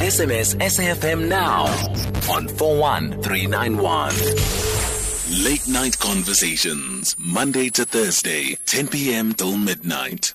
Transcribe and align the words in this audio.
SMS 0.00 0.56
SAFM 0.56 1.28
now 1.28 1.66
on 2.32 2.48
41391. 2.48 4.14
Late 5.44 5.68
night 5.68 5.98
conversations, 5.98 7.14
Monday 7.18 7.68
to 7.70 7.84
Thursday, 7.84 8.56
10 8.66 8.88
p.m. 8.88 9.32
till 9.32 9.56
midnight. 9.56 10.34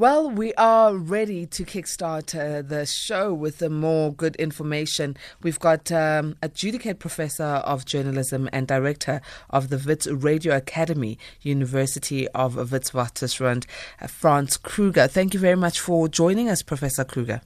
Well, 0.00 0.30
we 0.30 0.54
are 0.54 0.96
ready 0.96 1.44
to 1.44 1.62
kickstart 1.62 2.34
uh, 2.34 2.62
the 2.62 2.86
show 2.86 3.34
with 3.34 3.58
the 3.58 3.68
more 3.68 4.14
good 4.14 4.34
information. 4.36 5.14
We've 5.42 5.58
got 5.58 5.92
um, 5.92 6.36
adjunct 6.42 6.98
professor 6.98 7.44
of 7.44 7.84
journalism 7.84 8.48
and 8.50 8.66
director 8.66 9.20
of 9.50 9.68
the 9.68 9.76
Wits 9.76 10.06
Radio 10.06 10.56
Academy, 10.56 11.18
University 11.42 12.26
of 12.28 12.54
Witwatersrand, 12.54 13.66
uh, 14.00 14.06
Franz 14.06 14.56
Kruger. 14.56 15.06
Thank 15.06 15.34
you 15.34 15.40
very 15.40 15.56
much 15.56 15.78
for 15.78 16.08
joining 16.08 16.48
us, 16.48 16.62
Professor 16.62 17.04
Kruger. 17.04 17.42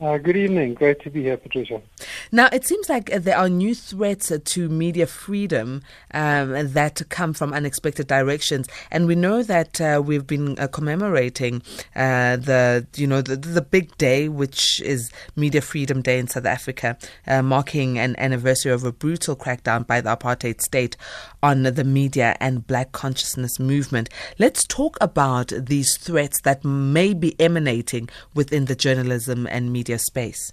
Uh, 0.00 0.16
good 0.16 0.36
evening. 0.36 0.74
Great 0.74 1.00
to 1.00 1.10
be 1.10 1.24
here, 1.24 1.36
Patricia. 1.36 1.82
Now, 2.30 2.48
it 2.52 2.64
seems 2.64 2.88
like 2.88 3.10
there 3.10 3.36
are 3.36 3.48
new 3.48 3.74
threats 3.74 4.30
to 4.44 4.68
media 4.68 5.08
freedom 5.08 5.82
um, 6.14 6.52
that 6.72 7.02
come 7.08 7.32
from 7.32 7.52
unexpected 7.52 8.06
directions, 8.06 8.68
and 8.92 9.08
we 9.08 9.16
know 9.16 9.42
that 9.42 9.80
uh, 9.80 10.00
we've 10.04 10.26
been 10.26 10.56
uh, 10.56 10.68
commemorating 10.68 11.62
uh, 11.96 12.36
the, 12.36 12.86
you 12.94 13.08
know, 13.08 13.22
the, 13.22 13.34
the 13.34 13.60
big 13.60 13.96
day, 13.98 14.28
which 14.28 14.80
is 14.82 15.10
Media 15.34 15.60
Freedom 15.60 16.00
Day 16.00 16.20
in 16.20 16.28
South 16.28 16.46
Africa, 16.46 16.96
uh, 17.26 17.42
marking 17.42 17.98
an 17.98 18.14
anniversary 18.18 18.70
of 18.70 18.84
a 18.84 18.92
brutal 18.92 19.34
crackdown 19.34 19.84
by 19.84 20.00
the 20.00 20.16
apartheid 20.16 20.60
state 20.60 20.96
on 21.42 21.64
the 21.64 21.84
media 21.84 22.36
and 22.38 22.64
Black 22.68 22.92
consciousness 22.92 23.58
movement. 23.58 24.10
Let's 24.38 24.64
talk 24.64 24.96
about 25.00 25.48
these 25.56 25.96
threats 25.96 26.42
that 26.42 26.64
may 26.64 27.14
be 27.14 27.34
emanating 27.40 28.08
within 28.32 28.66
the 28.66 28.76
journalism 28.76 29.48
and 29.48 29.72
media 29.72 29.87
media 29.88 29.98
space? 29.98 30.52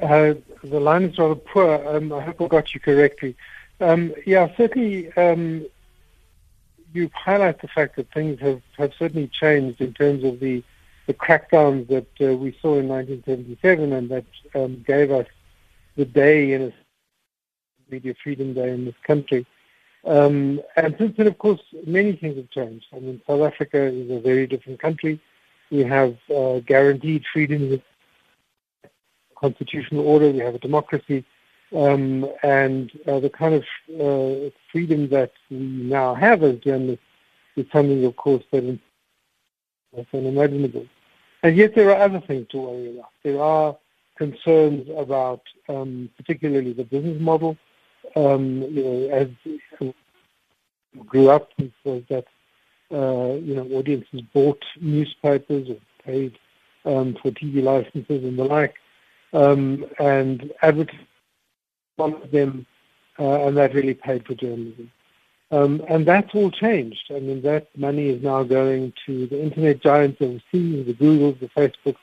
Uh, 0.00 0.34
the 0.62 0.78
line 0.78 1.02
is 1.04 1.18
rather 1.18 1.34
poor. 1.34 1.84
Um, 1.88 2.12
I 2.12 2.20
hope 2.20 2.40
I 2.40 2.46
got 2.46 2.72
you 2.74 2.80
correctly. 2.80 3.34
Um, 3.80 4.14
yeah, 4.24 4.48
certainly 4.56 5.12
um, 5.14 5.66
you 6.92 7.10
highlight 7.12 7.60
the 7.60 7.68
fact 7.68 7.96
that 7.96 8.12
things 8.14 8.40
have, 8.40 8.62
have 8.76 8.92
certainly 8.96 9.28
changed 9.28 9.80
in 9.80 9.94
terms 9.94 10.22
of 10.22 10.38
the, 10.38 10.62
the 11.08 11.14
crackdowns 11.14 11.88
that 11.88 12.06
uh, 12.20 12.36
we 12.36 12.56
saw 12.62 12.78
in 12.78 12.86
1977 12.86 13.92
and 13.92 14.08
that 14.10 14.24
um, 14.54 14.84
gave 14.86 15.10
us 15.10 15.26
the 15.96 16.04
day 16.04 16.52
in 16.52 16.62
a 16.62 16.72
media 17.90 18.14
freedom 18.22 18.54
day 18.54 18.70
in 18.70 18.84
this 18.84 19.00
country. 19.02 19.44
Um, 20.04 20.60
and 20.76 20.94
since 20.96 21.16
then, 21.16 21.26
of 21.26 21.38
course, 21.38 21.60
many 21.84 22.12
things 22.12 22.36
have 22.36 22.50
changed. 22.50 22.86
I 22.94 23.00
mean, 23.00 23.20
South 23.26 23.42
Africa 23.42 23.82
is 23.82 24.08
a 24.08 24.20
very 24.20 24.46
different 24.46 24.78
country. 24.78 25.20
We 25.70 25.80
have 25.80 26.16
uh, 26.34 26.60
guaranteed 26.60 27.24
freedoms 27.32 27.80
constitutional 29.38 30.06
order. 30.06 30.30
We 30.30 30.38
have 30.38 30.54
a 30.54 30.58
democracy. 30.58 31.24
Um, 31.74 32.26
and 32.42 32.90
uh, 33.06 33.20
the 33.20 33.30
kind 33.30 33.54
of 33.54 33.62
uh, 33.94 34.50
freedom 34.72 35.08
that 35.10 35.32
we 35.50 35.58
now 35.58 36.14
have 36.14 36.42
as 36.42 36.58
journalists 36.60 37.04
is 37.56 37.66
something, 37.72 38.04
of 38.04 38.16
course, 38.16 38.42
that 38.52 38.64
is 38.64 38.78
unimaginable. 40.14 40.86
And 41.42 41.56
yet 41.56 41.74
there 41.74 41.90
are 41.90 42.02
other 42.02 42.20
things 42.20 42.46
to 42.50 42.58
worry 42.58 42.94
about. 42.94 43.10
There 43.22 43.40
are 43.40 43.76
concerns 44.16 44.88
about 44.96 45.42
um, 45.68 46.10
particularly 46.16 46.72
the 46.72 46.84
business 46.84 47.20
model. 47.20 47.56
Um, 48.16 48.62
you 48.62 48.84
know, 48.84 49.08
as 49.12 49.28
grew 51.06 51.28
up, 51.28 51.50
was 51.84 52.02
that 52.08 52.24
uh, 52.92 53.34
you 53.34 53.54
know, 53.54 53.68
audiences 53.72 54.20
bought 54.32 54.62
newspapers 54.80 55.68
or 55.68 55.76
paid 56.04 56.38
um, 56.84 57.16
for 57.20 57.30
TV 57.30 57.62
licenses 57.62 58.24
and 58.24 58.38
the 58.38 58.44
like, 58.44 58.74
um, 59.32 59.84
and 59.98 60.52
advertised 60.62 60.98
them, 62.30 62.66
uh, 63.18 63.46
and 63.46 63.56
that 63.56 63.74
really 63.74 63.94
paid 63.94 64.24
for 64.26 64.34
journalism. 64.34 64.90
Um, 65.50 65.82
and 65.88 66.06
that's 66.06 66.34
all 66.34 66.50
changed. 66.50 67.10
I 67.10 67.20
mean, 67.20 67.42
that 67.42 67.68
money 67.76 68.08
is 68.10 68.22
now 68.22 68.42
going 68.42 68.92
to 69.06 69.26
the 69.26 69.42
internet 69.42 69.80
giants 69.80 70.20
overseas, 70.20 70.86
the 70.86 70.94
Googles, 70.94 71.40
the 71.40 71.48
Facebooks. 71.48 71.96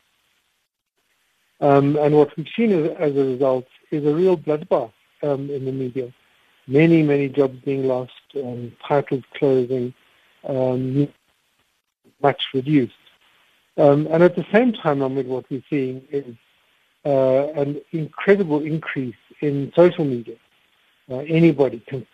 Um, 1.62 1.96
and 1.98 2.16
what 2.16 2.36
we've 2.36 2.48
seen 2.56 2.72
as, 2.72 2.92
as, 2.98 3.16
a 3.16 3.24
result 3.24 3.68
is 3.92 4.06
a 4.06 4.14
real 4.14 4.36
bloodbath 4.36 4.92
um, 5.24 5.50
in 5.50 5.66
the 5.66 5.72
media. 5.72 6.12
Many, 6.68 7.04
many 7.04 7.30
jobs 7.30 7.58
being 7.64 7.88
lost, 7.88 8.12
um, 8.36 8.76
titles 8.86 9.24
closing, 9.36 9.94
um, 10.46 11.08
much 12.22 12.44
reduced. 12.54 12.94
Um, 13.78 14.08
and 14.10 14.24
at 14.24 14.36
the 14.36 14.46
same 14.52 14.72
time, 14.74 15.04
I 15.04 15.08
mean, 15.08 15.28
what 15.28 15.46
we're 15.50 15.64
seeing 15.70 16.02
is 16.12 16.36
uh, 17.06 17.48
an 17.62 17.82
incredible 17.92 18.62
increase 18.64 19.16
in 19.42 19.72
social 19.76 20.06
media. 20.06 20.38
Uh, 21.10 21.18
anybody 21.18 21.80
can 21.88 22.08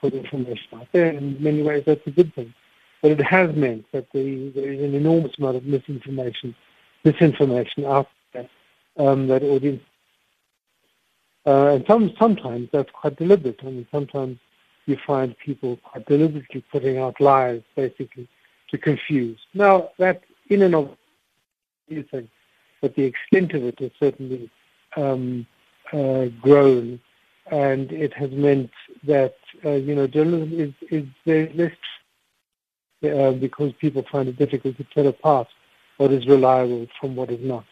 put 0.00 0.14
information 0.14 0.66
out 0.74 0.86
there. 0.92 1.10
In 1.10 1.42
many 1.42 1.62
ways, 1.62 1.84
that's 1.86 2.06
a 2.06 2.10
good 2.10 2.34
thing. 2.34 2.54
But 3.02 3.12
it 3.12 3.22
has 3.22 3.54
meant 3.54 3.86
that 3.92 4.10
the, 4.12 4.50
there 4.50 4.72
is 4.72 4.80
an 4.80 4.94
enormous 4.94 5.36
amount 5.38 5.56
of 5.56 5.64
misinformation, 5.64 6.54
misinformation 7.04 7.84
out 7.84 8.08
there 8.32 8.48
um, 8.96 9.26
that 9.28 9.42
audience. 9.42 9.82
Uh, 11.46 11.74
and 11.74 11.84
some, 11.86 12.14
sometimes 12.18 12.68
that's 12.72 12.90
quite 12.90 13.16
deliberate. 13.16 13.60
I 13.62 13.66
mean, 13.66 13.86
sometimes 13.90 14.38
you 14.86 14.96
find 15.06 15.36
people 15.38 15.78
quite 15.78 16.06
deliberately 16.06 16.64
putting 16.70 16.98
out 16.98 17.20
lies, 17.20 17.62
basically, 17.74 18.28
to 18.70 18.78
confuse. 18.78 19.38
Now, 19.54 19.90
that 19.98 20.22
in 20.48 20.62
and 20.62 20.74
of 20.74 20.96
itself, 21.88 22.24
but 22.80 22.94
the 22.94 23.04
extent 23.04 23.52
of 23.54 23.64
it 23.64 23.78
has 23.78 23.90
certainly 23.98 24.50
um, 24.96 25.46
uh, 25.92 26.26
grown, 26.40 27.00
and 27.50 27.90
it 27.92 28.12
has 28.14 28.30
meant 28.30 28.70
that 29.06 29.36
uh, 29.64 29.70
you 29.70 29.94
know 29.94 30.06
journalism 30.06 30.60
is 30.60 30.72
is 30.90 31.06
very 31.24 31.52
less 31.54 31.76
uh, 33.10 33.32
because 33.32 33.72
people 33.74 34.04
find 34.10 34.28
it 34.28 34.36
difficult 34.36 34.76
to 34.76 34.84
tell 34.94 35.06
apart 35.06 35.48
what 35.96 36.12
is 36.12 36.26
reliable 36.26 36.86
from 37.00 37.16
what 37.16 37.30
is 37.30 37.40
not. 37.42 37.64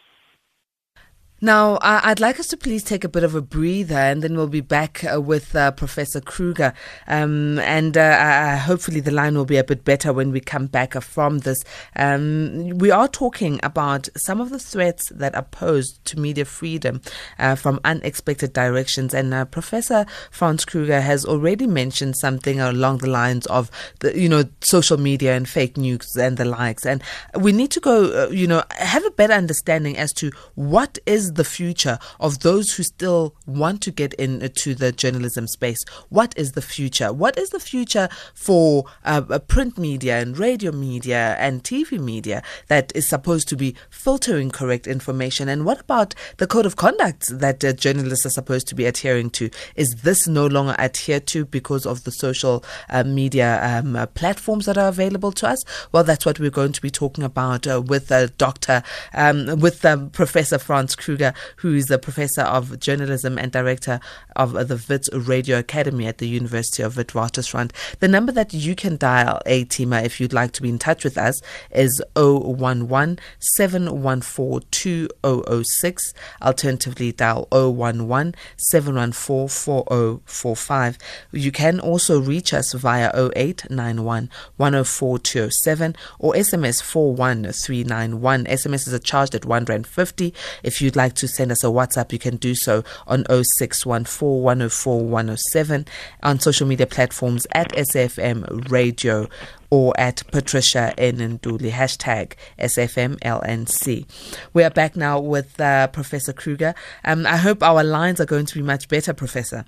Now, 1.43 1.77
I'd 1.81 2.21
like 2.21 2.39
us 2.39 2.47
to 2.47 2.57
please 2.57 2.85
take 2.85 3.03
a 3.03 3.09
bit 3.09 3.25
of 3.25 3.35
a 3.35 3.41
breather 3.41 3.97
and 3.97 4.21
then 4.21 4.37
we'll 4.37 4.47
be 4.47 4.61
back 4.61 5.03
uh, 5.03 5.19
with 5.19 5.53
uh, 5.57 5.71
Professor 5.71 6.21
Kruger. 6.21 6.73
Um, 7.05 7.59
and 7.59 7.97
uh, 7.97 8.59
hopefully 8.59 9.01
the 9.01 9.11
line 9.11 9.35
will 9.35 9.43
be 9.43 9.57
a 9.57 9.63
bit 9.65 9.83
better 9.83 10.13
when 10.13 10.31
we 10.31 10.39
come 10.39 10.67
back 10.67 10.93
from 11.01 11.39
this. 11.39 11.61
Um, 11.97 12.69
we 12.77 12.91
are 12.91 13.09
talking 13.09 13.59
about 13.61 14.07
some 14.15 14.39
of 14.39 14.51
the 14.51 14.57
threats 14.57 15.09
that 15.09 15.35
are 15.35 15.43
posed 15.43 16.05
to 16.05 16.17
media 16.17 16.45
freedom 16.45 17.01
uh, 17.37 17.55
from 17.55 17.81
unexpected 17.83 18.53
directions. 18.53 19.13
And 19.13 19.33
uh, 19.33 19.43
Professor 19.43 20.05
Franz 20.31 20.63
Kruger 20.63 21.01
has 21.01 21.25
already 21.25 21.67
mentioned 21.67 22.15
something 22.15 22.61
along 22.61 22.99
the 22.99 23.09
lines 23.09 23.47
of, 23.47 23.69
the, 23.99 24.17
you 24.17 24.29
know, 24.29 24.45
social 24.61 24.95
media 24.95 25.35
and 25.35 25.49
fake 25.49 25.75
news 25.75 26.15
and 26.15 26.37
the 26.37 26.45
likes. 26.45 26.85
And 26.85 27.03
we 27.37 27.51
need 27.51 27.71
to 27.71 27.81
go, 27.81 28.27
uh, 28.27 28.29
you 28.29 28.47
know, 28.47 28.63
have 28.77 29.05
a 29.05 29.11
better 29.11 29.33
understanding 29.33 29.97
as 29.97 30.13
to 30.13 30.31
what 30.55 30.99
is 31.05 31.32
the 31.35 31.43
future 31.43 31.99
of 32.19 32.39
those 32.39 32.75
who 32.75 32.83
still 32.83 33.35
want 33.45 33.81
to 33.81 33.91
get 33.91 34.13
into 34.15 34.75
the 34.75 34.91
journalism 34.91 35.47
space? 35.47 35.83
What 36.09 36.33
is 36.37 36.53
the 36.53 36.61
future? 36.61 37.11
What 37.13 37.37
is 37.37 37.49
the 37.49 37.59
future 37.59 38.09
for 38.33 38.85
uh, 39.03 39.21
print 39.39 39.77
media 39.77 40.19
and 40.19 40.37
radio 40.37 40.71
media 40.71 41.35
and 41.39 41.63
TV 41.63 41.99
media 41.99 42.43
that 42.67 42.91
is 42.95 43.07
supposed 43.07 43.47
to 43.49 43.55
be 43.55 43.75
filtering 43.89 44.51
correct 44.51 44.87
information? 44.87 45.49
And 45.49 45.65
what 45.65 45.81
about 45.81 46.15
the 46.37 46.47
code 46.47 46.65
of 46.65 46.75
conduct 46.75 47.27
that 47.39 47.63
uh, 47.63 47.73
journalists 47.73 48.25
are 48.25 48.31
supposed 48.31 48.67
to 48.67 48.75
be 48.75 48.85
adhering 48.85 49.29
to? 49.31 49.49
Is 49.75 49.95
this 50.03 50.27
no 50.27 50.47
longer 50.47 50.75
adhered 50.79 51.27
to 51.27 51.45
because 51.45 51.85
of 51.85 52.03
the 52.03 52.11
social 52.11 52.63
uh, 52.89 53.03
media 53.03 53.59
um, 53.63 53.95
uh, 53.95 54.05
platforms 54.07 54.65
that 54.65 54.77
are 54.77 54.87
available 54.87 55.31
to 55.33 55.47
us? 55.47 55.63
Well, 55.91 56.03
that's 56.03 56.25
what 56.25 56.39
we're 56.39 56.49
going 56.49 56.73
to 56.73 56.81
be 56.81 56.89
talking 56.89 57.23
about 57.23 57.67
uh, 57.67 57.81
with 57.81 58.11
uh, 58.11 58.27
Dr. 58.37 58.83
Um, 59.13 59.59
with 59.59 59.83
um, 59.85 60.09
Professor 60.09 60.57
Franz 60.57 60.95
Kruger 61.13 61.33
who 61.57 61.75
is 61.75 61.91
a 61.91 61.99
professor 61.99 62.41
of 62.41 62.79
journalism 62.79 63.37
and 63.37 63.51
director 63.51 63.99
of 64.35 64.53
the 64.53 64.83
Wits 64.89 65.09
Radio 65.13 65.59
Academy 65.59 66.07
at 66.07 66.17
the 66.17 66.27
University 66.27 66.81
of 66.81 66.95
Witwatersrand. 66.95 67.71
The 67.99 68.07
number 68.07 68.31
that 68.31 68.53
you 68.53 68.75
can 68.75 68.97
dial, 68.97 69.39
A 69.45 69.65
Tima, 69.65 70.03
if 70.03 70.19
you'd 70.19 70.33
like 70.33 70.53
to 70.53 70.61
be 70.61 70.69
in 70.69 70.79
touch 70.79 71.03
with 71.03 71.17
us, 71.17 71.39
is 71.71 72.01
011 72.15 73.19
714 73.39 74.67
2006. 74.71 76.13
Alternatively, 76.41 77.11
dial 77.11 77.47
011 77.51 78.33
714 78.57 79.47
4045. 79.49 80.97
You 81.31 81.51
can 81.51 81.79
also 81.79 82.19
reach 82.19 82.53
us 82.53 82.73
via 82.73 83.11
0891 83.13 84.29
104 84.57 85.19
207 85.19 85.95
or 86.17 86.33
SMS 86.33 86.81
41391. 86.81 88.45
SMS 88.45 88.87
is 88.87 88.93
a 88.93 88.99
charged 88.99 89.35
at 89.35 89.45
1 89.45 89.65
Rand 89.65 89.85
50. 89.85 90.33
If 90.63 90.81
you'd 90.81 90.95
like 90.95 91.02
like 91.03 91.15
to 91.15 91.27
send 91.27 91.51
us 91.51 91.63
a 91.65 91.67
WhatsApp, 91.67 92.13
you 92.13 92.19
can 92.19 92.37
do 92.37 92.55
so 92.55 92.83
on 93.07 93.25
0614 93.25 94.41
104 94.41 95.03
107 95.03 95.85
on 96.23 96.39
social 96.39 96.65
media 96.65 96.87
platforms 96.87 97.45
at 97.51 97.69
SFM 97.73 98.71
Radio 98.71 99.27
or 99.69 99.93
at 99.99 100.23
Patricia 100.31 100.93
Nduli 100.97 101.71
hashtag 101.71 102.33
SFMLNC. 102.57 104.05
We 104.53 104.63
are 104.63 104.69
back 104.69 104.95
now 104.95 105.19
with 105.19 105.59
uh, 105.59 105.87
Professor 105.87 106.31
Kruger. 106.31 106.73
Um, 107.03 107.25
I 107.25 107.35
hope 107.35 107.61
our 107.61 107.83
lines 107.83 108.21
are 108.21 108.25
going 108.25 108.45
to 108.45 108.55
be 108.55 108.61
much 108.61 108.87
better, 108.87 109.13
Professor. 109.13 109.65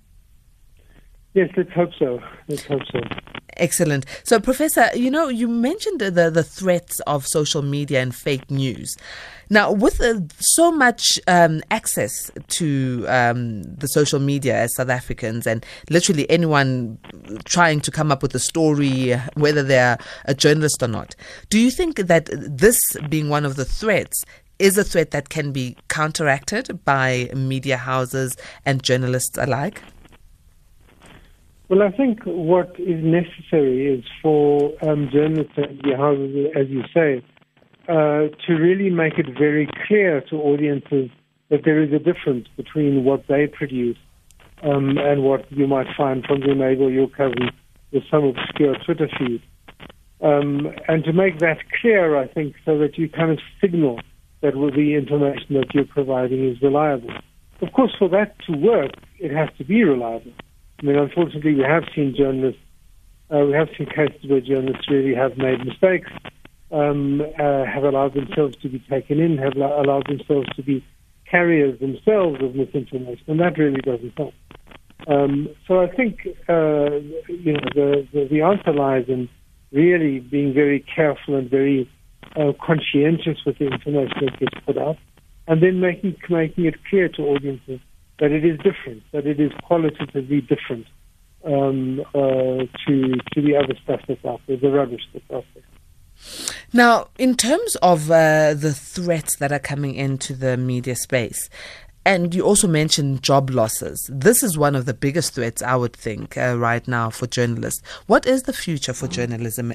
Yes, 1.35 1.49
let's 1.57 1.71
hope 1.73 1.89
so. 1.99 2.21
Let's 2.47 2.63
hope 2.63 2.81
so. 2.89 3.01
Excellent. 3.57 4.05
So, 4.23 4.39
Professor, 4.39 4.87
you 4.95 5.11
know, 5.11 5.27
you 5.27 5.49
mentioned 5.49 5.99
the, 5.99 6.31
the 6.31 6.43
threats 6.43 7.01
of 7.01 7.27
social 7.27 7.61
media 7.61 8.01
and 8.01 8.15
fake 8.15 8.49
news. 8.49 8.95
Now, 9.49 9.69
with 9.69 9.99
uh, 9.99 10.21
so 10.39 10.71
much 10.71 11.19
um, 11.27 11.61
access 11.71 12.31
to 12.47 13.05
um, 13.09 13.63
the 13.63 13.87
social 13.87 14.19
media 14.21 14.55
as 14.55 14.75
South 14.75 14.89
Africans, 14.89 15.45
and 15.45 15.65
literally 15.89 16.29
anyone 16.29 16.97
trying 17.43 17.81
to 17.81 17.91
come 17.91 18.13
up 18.13 18.21
with 18.21 18.33
a 18.33 18.39
story, 18.39 19.19
whether 19.33 19.61
they're 19.61 19.97
a 20.23 20.33
journalist 20.33 20.81
or 20.81 20.87
not, 20.87 21.17
do 21.49 21.59
you 21.59 21.69
think 21.69 21.97
that 21.97 22.29
this 22.31 22.79
being 23.09 23.27
one 23.27 23.43
of 23.43 23.57
the 23.57 23.65
threats 23.65 24.23
is 24.57 24.77
a 24.77 24.85
threat 24.85 25.11
that 25.11 25.27
can 25.27 25.51
be 25.51 25.75
counteracted 25.89 26.83
by 26.85 27.29
media 27.35 27.75
houses 27.75 28.37
and 28.65 28.81
journalists 28.81 29.37
alike? 29.37 29.81
Well, 31.67 31.81
I 31.81 31.89
think 31.89 32.19
what 32.25 32.75
is 32.77 33.03
necessary 33.03 33.87
is 33.87 34.05
for 34.21 34.71
um, 34.87 35.09
journalists 35.11 35.53
and 35.57 35.81
houses, 35.97 36.51
as 36.55 36.67
you 36.69 36.83
say, 36.93 37.25
uh, 37.89 38.29
to 38.45 38.53
really 38.53 38.91
make 38.91 39.17
it 39.17 39.25
very 39.35 39.67
clear 39.87 40.21
to 40.29 40.35
audiences 40.35 41.09
that 41.49 41.61
there 41.65 41.81
is 41.81 41.91
a 41.91 41.97
difference 41.97 42.47
between 42.55 43.03
what 43.03 43.23
they 43.27 43.47
produce 43.47 43.97
um, 44.61 44.99
and 44.99 45.23
what 45.23 45.51
you 45.51 45.65
might 45.65 45.87
find 45.97 46.23
from 46.25 46.43
your 46.43 46.53
neighbor 46.53 46.87
your 46.89 47.09
cousin 47.09 47.49
with 47.91 48.03
some 48.11 48.25
obscure 48.25 48.75
Twitter 48.85 49.09
feed. 49.17 49.41
Um, 50.21 50.71
and 50.87 51.03
to 51.03 51.13
make 51.13 51.39
that 51.39 51.57
clear, 51.81 52.15
I 52.15 52.27
think, 52.27 52.55
so 52.63 52.77
that 52.77 52.95
you 52.95 53.09
kind 53.09 53.31
of 53.31 53.39
signal 53.59 54.01
that 54.41 54.53
the 54.53 54.93
information 54.93 55.55
that 55.55 55.73
you're 55.73 55.85
providing 55.85 56.47
is 56.47 56.61
reliable. 56.61 57.09
Of 57.61 57.73
course, 57.73 57.95
for 57.97 58.09
that 58.09 58.35
to 58.45 58.55
work, 58.55 58.91
it 59.17 59.31
has 59.31 59.49
to 59.57 59.63
be 59.63 59.83
reliable. 59.83 60.31
I 60.79 60.85
mean, 60.85 60.97
unfortunately, 60.97 61.55
we 61.55 61.63
have 61.63 61.83
seen 61.95 62.15
journalists, 62.15 62.61
uh, 63.33 63.39
we 63.39 63.53
have 63.53 63.69
seen 63.77 63.87
cases 63.87 64.29
where 64.29 64.41
journalists 64.41 64.89
really 64.89 65.15
have 65.15 65.37
made 65.37 65.65
mistakes, 65.65 66.11
um, 66.71 67.21
uh, 67.21 67.65
have 67.65 67.83
allowed 67.83 68.13
themselves 68.13 68.57
to 68.57 68.69
be 68.69 68.79
taken 68.79 69.19
in, 69.19 69.37
have 69.37 69.55
allowed 69.55 70.07
themselves 70.07 70.47
to 70.55 70.63
be 70.63 70.83
carriers 71.29 71.79
themselves 71.79 72.41
of 72.41 72.55
misinformation, 72.55 73.23
and 73.27 73.39
that 73.39 73.57
really 73.57 73.81
doesn't 73.81 74.13
help. 74.17 74.33
Um, 75.07 75.49
so 75.67 75.81
I 75.81 75.87
think 75.87 76.27
uh, 76.49 76.99
you 77.27 77.53
know 77.53 77.65
the, 77.73 78.07
the, 78.13 78.27
the 78.29 78.41
answer 78.41 78.73
lies 78.73 79.05
in 79.07 79.29
really 79.71 80.19
being 80.19 80.53
very 80.53 80.79
careful 80.79 81.35
and 81.35 81.49
very 81.49 81.89
uh, 82.35 82.53
conscientious 82.61 83.37
with 83.45 83.57
the 83.59 83.67
information 83.67 84.17
that 84.21 84.39
gets 84.39 84.65
put 84.65 84.77
out, 84.77 84.97
and 85.47 85.61
then 85.61 85.79
making 85.79 86.15
making 86.29 86.65
it 86.65 86.75
clear 86.89 87.09
to 87.09 87.21
audiences 87.23 87.79
that 88.19 88.31
it 88.31 88.45
is 88.45 88.57
different, 88.57 89.03
that 89.11 89.25
it 89.25 89.39
is 89.39 89.51
qualitatively 89.63 90.41
different 90.41 90.87
um, 91.45 92.01
uh, 92.13 92.65
to 92.85 93.13
to 93.33 93.41
the 93.41 93.55
other 93.55 93.75
stuff 93.83 94.01
that's 94.07 94.23
out 94.25 94.41
there, 94.47 94.57
the 94.57 94.71
rubbish 94.71 95.01
that's 95.13 95.31
out 95.31 95.45
there. 95.53 95.63
Now, 96.73 97.09
in 97.17 97.35
terms 97.35 97.75
of 97.77 98.09
uh, 98.09 98.53
the 98.53 98.73
threats 98.73 99.35
that 99.37 99.51
are 99.51 99.59
coming 99.59 99.95
into 99.95 100.33
the 100.33 100.57
media 100.57 100.95
space, 100.95 101.49
and 102.05 102.35
you 102.35 102.43
also 102.43 102.67
mentioned 102.67 103.23
job 103.23 103.49
losses. 103.49 104.09
This 104.13 104.43
is 104.43 104.57
one 104.57 104.75
of 104.75 104.85
the 104.85 104.93
biggest 104.93 105.33
threats, 105.33 105.63
I 105.63 105.75
would 105.75 105.93
think, 105.93 106.37
uh, 106.37 106.55
right 106.57 106.87
now 106.87 107.09
for 107.09 107.25
journalists. 107.25 107.81
What 108.05 108.27
is 108.27 108.43
the 108.43 108.53
future 108.53 108.93
for 108.93 109.07
journalism? 109.07 109.73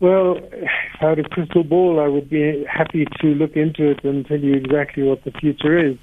Well, 0.00 0.38
if 0.38 0.70
I 1.02 1.10
had 1.10 1.18
a 1.18 1.28
crystal 1.28 1.62
ball, 1.62 2.00
I 2.00 2.08
would 2.08 2.30
be 2.30 2.64
happy 2.64 3.06
to 3.20 3.26
look 3.34 3.54
into 3.54 3.90
it 3.90 4.02
and 4.02 4.26
tell 4.26 4.40
you 4.40 4.54
exactly 4.54 5.02
what 5.02 5.22
the 5.24 5.30
future 5.30 5.78
is. 5.78 5.98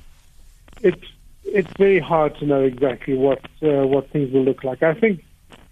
It's 0.81 1.03
it's 1.43 1.71
very 1.77 1.99
hard 1.99 2.37
to 2.37 2.45
know 2.45 2.61
exactly 2.61 3.15
what 3.15 3.39
uh, 3.63 3.87
what 3.87 4.09
things 4.11 4.31
will 4.31 4.43
look 4.43 4.63
like. 4.63 4.83
I 4.83 4.93
think 4.93 5.23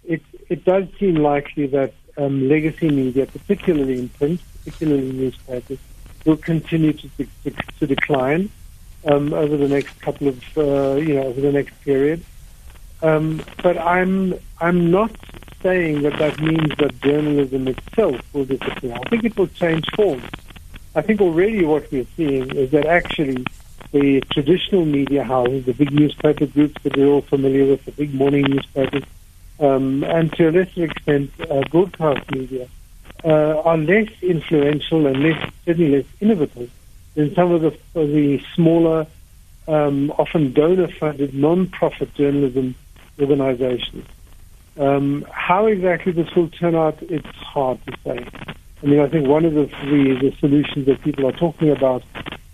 it 0.04 0.24
it 0.50 0.66
does 0.66 0.86
seem 1.00 1.18
likely 1.18 1.68
that 1.68 1.94
um, 2.18 2.50
legacy 2.50 2.90
media, 2.90 3.28
particularly 3.28 4.00
in 4.00 4.10
print, 4.10 4.42
particularly 4.58 5.12
newspapers, 5.12 5.78
will 6.26 6.38
continue 6.38 6.94
to 6.94 7.10
to, 7.44 7.52
to 7.80 7.88
decline 7.88 8.50
um, 9.06 9.34
over 9.34 9.56
the 9.56 9.68
next 9.68 10.02
couple 10.02 10.28
of 10.30 10.40
uh, 10.58 10.96
you 10.96 11.14
know 11.14 11.26
over 11.26 11.42
the 11.42 11.52
next 11.52 11.80
period. 11.84 12.24
Um, 13.04 13.44
but 13.62 13.78
I'm 13.78 14.34
I'm 14.60 14.90
not 14.90 15.12
saying 15.66 16.04
that 16.04 16.16
that 16.20 16.40
means 16.40 16.70
that 16.78 17.02
journalism 17.02 17.68
itself 17.68 18.22
will 18.34 18.46
disappear. 18.46 18.94
I 18.94 19.10
think 19.10 19.24
it 19.24 19.36
will 19.36 19.48
change 19.48 19.84
form. 19.96 20.22
I 20.94 21.02
think 21.02 21.20
already 21.22 21.66
what 21.66 21.92
we're 21.92 22.06
seeing 22.16 22.56
is 22.56 22.70
that 22.70 22.86
actually 22.86 23.44
the 23.92 24.22
traditional 24.32 24.86
media 24.86 25.24
houses, 25.24 25.66
the 25.66 25.74
big 25.74 25.92
newspaper 25.92 26.46
groups 26.46 26.76
that 26.84 26.96
we're 26.96 27.08
all 27.08 27.24
familiar 27.24 27.66
with, 27.66 27.84
the 27.86 27.94
big 27.94 28.14
morning 28.14 28.44
newspapers, 28.44 29.06
um, 29.60 30.04
and 30.04 30.32
to 30.34 30.50
a 30.50 30.52
lesser 30.52 30.84
extent 30.84 31.32
uh, 31.50 31.64
broadcast 31.72 32.30
media, 32.30 32.68
uh, 33.24 33.62
are 33.62 33.78
less 33.78 34.10
influential 34.22 35.08
and 35.08 35.24
less 35.24 35.52
certainly 35.66 35.98
less 35.98 36.06
innovative 36.22 36.70
than 37.16 37.34
some 37.34 37.52
of 37.52 37.62
the, 37.62 37.74
of 38.00 38.08
the 38.10 38.40
smaller, 38.54 39.08
um, 39.68 40.12
often 40.12 40.54
donor-funded 40.54 41.34
non-profit 41.34 42.14
journalism 42.14 42.76
organizations. 43.20 44.06
Um, 44.78 45.26
how 45.32 45.68
exactly 45.68 46.12
this 46.12 46.34
will 46.36 46.50
turn 46.50 46.76
out, 46.76 47.02
it's 47.02 47.28
hard 47.28 47.80
to 47.86 47.98
say. 48.04 48.28
I 48.84 48.86
mean, 48.86 49.00
I 49.00 49.08
think 49.08 49.28
one 49.28 49.46
of 49.46 49.54
the, 49.54 49.66
the, 49.66 50.18
the 50.22 50.36
solutions 50.40 50.86
that 50.88 51.02
people 51.02 51.28
are 51.28 51.32
talking 51.32 51.72
about 51.72 52.04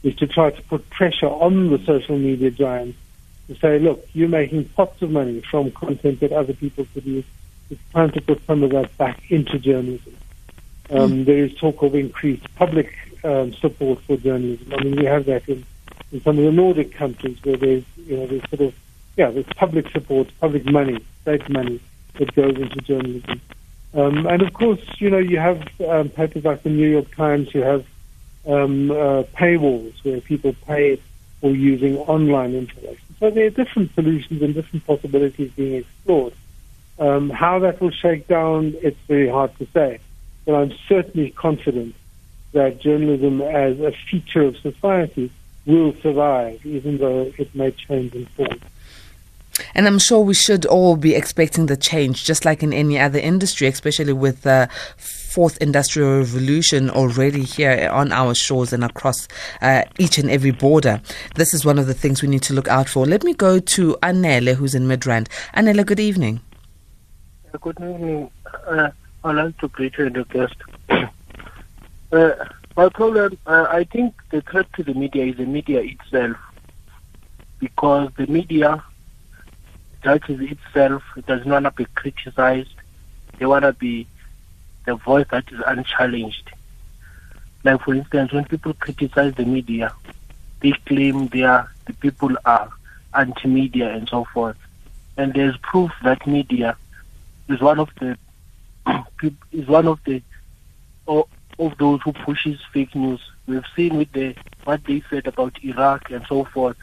is 0.03 0.15
to 0.17 0.27
try 0.27 0.51
to 0.51 0.61
put 0.63 0.87
pressure 0.89 1.27
on 1.27 1.69
the 1.71 1.79
social 1.79 2.17
media 2.17 2.51
giants 2.51 2.97
to 3.47 3.55
say, 3.55 3.79
look, 3.79 4.07
you're 4.13 4.29
making 4.29 4.65
pots 4.69 5.01
of 5.01 5.11
money 5.11 5.41
from 5.49 5.71
content 5.71 6.19
that 6.19 6.31
other 6.31 6.53
people 6.53 6.85
produce. 6.93 7.25
It's 7.69 7.81
time 7.91 8.11
to 8.11 8.21
put 8.21 8.45
some 8.45 8.63
of 8.63 8.71
that 8.71 8.95
back 8.97 9.31
into 9.31 9.57
journalism. 9.57 10.15
Um, 10.89 11.11
mm. 11.11 11.25
There 11.25 11.43
is 11.43 11.55
talk 11.55 11.81
of 11.81 11.95
increased 11.95 12.53
public 12.55 12.93
um, 13.23 13.53
support 13.53 13.99
for 14.01 14.17
journalism. 14.17 14.73
I 14.73 14.83
mean, 14.83 14.95
we 14.95 15.05
have 15.05 15.25
that 15.25 15.47
in, 15.49 15.65
in 16.11 16.21
some 16.21 16.37
of 16.37 16.45
the 16.45 16.51
Nordic 16.51 16.93
countries 16.93 17.43
where 17.43 17.57
there's, 17.57 17.83
you 17.97 18.17
know, 18.17 18.27
there's 18.27 18.47
sort 18.49 18.61
of, 18.61 18.75
yeah, 19.17 19.31
there's 19.31 19.45
public 19.55 19.89
support, 19.89 20.29
public 20.39 20.65
money, 20.65 21.03
state 21.23 21.49
money 21.49 21.79
that 22.19 22.33
goes 22.35 22.55
into 22.55 22.81
journalism. 22.81 23.41
Um, 23.93 24.25
and 24.25 24.41
of 24.41 24.53
course, 24.53 24.79
you 24.99 25.09
know, 25.09 25.17
you 25.17 25.37
have 25.37 25.67
um, 25.87 26.09
papers 26.09 26.45
like 26.45 26.63
the 26.63 26.69
New 26.69 26.89
York 26.89 27.13
Times, 27.15 27.53
you 27.53 27.61
have 27.61 27.85
um, 28.47 28.91
uh, 28.91 29.23
paywalls 29.35 29.93
where 30.03 30.21
people 30.21 30.55
pay 30.65 31.01
for 31.41 31.51
using 31.51 31.97
online 31.97 32.53
information. 32.53 33.15
So 33.19 33.29
there 33.29 33.47
are 33.47 33.49
different 33.49 33.93
solutions 33.93 34.41
and 34.41 34.53
different 34.53 34.85
possibilities 34.85 35.51
being 35.55 35.75
explored. 35.75 36.33
Um, 36.99 37.29
how 37.29 37.59
that 37.59 37.81
will 37.81 37.91
shake 37.91 38.27
down, 38.27 38.75
it's 38.81 38.99
very 39.07 39.27
hard 39.27 39.57
to 39.57 39.67
say. 39.73 39.99
But 40.45 40.55
I'm 40.55 40.73
certainly 40.87 41.31
confident 41.31 41.95
that 42.53 42.79
journalism 42.79 43.41
as 43.41 43.79
a 43.79 43.91
feature 43.91 44.43
of 44.43 44.57
society 44.57 45.31
will 45.65 45.95
survive, 46.01 46.65
even 46.65 46.97
though 46.97 47.31
it 47.37 47.53
may 47.55 47.71
change 47.71 48.13
in 48.13 48.25
form. 48.27 48.59
And 49.75 49.87
I'm 49.87 49.99
sure 49.99 50.19
we 50.19 50.33
should 50.33 50.65
all 50.65 50.95
be 50.95 51.15
expecting 51.15 51.65
the 51.65 51.77
change, 51.77 52.23
just 52.25 52.45
like 52.45 52.63
in 52.63 52.73
any 52.73 52.99
other 52.99 53.19
industry, 53.19 53.67
especially 53.67 54.13
with 54.13 54.41
the 54.41 54.69
fourth 54.97 55.57
industrial 55.59 56.19
revolution 56.19 56.89
already 56.89 57.43
here 57.43 57.89
on 57.91 58.11
our 58.11 58.35
shores 58.35 58.73
and 58.73 58.83
across 58.83 59.27
uh, 59.61 59.83
each 59.97 60.17
and 60.17 60.29
every 60.29 60.51
border. 60.51 61.01
This 61.35 61.53
is 61.53 61.63
one 61.63 61.79
of 61.79 61.87
the 61.87 61.93
things 61.93 62.21
we 62.21 62.27
need 62.27 62.43
to 62.43 62.53
look 62.53 62.67
out 62.67 62.89
for. 62.89 63.05
Let 63.05 63.23
me 63.23 63.33
go 63.33 63.59
to 63.59 63.97
Anele, 64.03 64.55
who's 64.55 64.75
in 64.75 64.87
Midrand. 64.87 65.27
Anele, 65.55 65.85
good 65.85 65.99
evening. 65.99 66.41
Good 67.59 67.77
evening. 67.77 68.29
Uh, 68.67 68.89
I'd 69.23 69.35
like 69.35 69.57
to 69.59 69.67
greet 69.69 69.97
you 69.97 70.07
and 70.07 70.15
the 70.15 70.23
guest. 70.25 70.55
uh, 72.11 72.45
my 72.75 72.89
problem, 72.89 73.37
uh, 73.45 73.67
I 73.69 73.83
think 73.85 74.13
the 74.31 74.41
threat 74.41 74.71
to 74.73 74.83
the 74.83 74.93
media 74.93 75.25
is 75.25 75.37
the 75.37 75.45
media 75.45 75.81
itself, 75.81 76.37
because 77.59 78.11
the 78.17 78.27
media 78.27 78.83
judges 80.01 80.39
itself, 80.39 81.03
it 81.15 81.25
does 81.25 81.45
not 81.45 81.63
want 81.63 81.77
to 81.77 81.83
be 81.83 81.85
criticized. 81.95 82.73
They 83.37 83.45
want 83.45 83.63
to 83.63 83.73
be 83.73 84.07
the 84.85 84.95
voice 84.95 85.27
that 85.31 85.51
is 85.51 85.61
unchallenged. 85.65 86.51
Like 87.63 87.81
for 87.81 87.93
instance, 87.93 88.33
when 88.33 88.45
people 88.45 88.73
criticize 88.73 89.35
the 89.35 89.45
media, 89.45 89.93
they 90.61 90.71
claim 90.85 91.27
they 91.27 91.43
are 91.43 91.71
the 91.85 91.93
people 91.93 92.35
are 92.45 92.69
anti-media 93.13 93.93
and 93.93 94.07
so 94.07 94.25
forth. 94.25 94.57
And 95.17 95.33
there's 95.33 95.57
proof 95.57 95.91
that 96.03 96.25
media 96.25 96.77
is 97.49 97.61
one 97.61 97.79
of 97.79 97.89
the 97.99 98.17
is 99.51 99.67
one 99.67 99.87
of 99.87 99.99
the 100.05 100.21
of 101.07 101.77
those 101.77 102.01
who 102.01 102.13
pushes 102.13 102.59
fake 102.73 102.95
news. 102.95 103.19
We've 103.47 103.65
seen 103.75 103.97
with 103.97 104.11
the 104.13 104.35
what 104.63 104.83
they 104.85 105.03
said 105.09 105.27
about 105.27 105.63
Iraq 105.63 106.11
and 106.11 106.25
so 106.27 106.45
forth, 106.45 106.77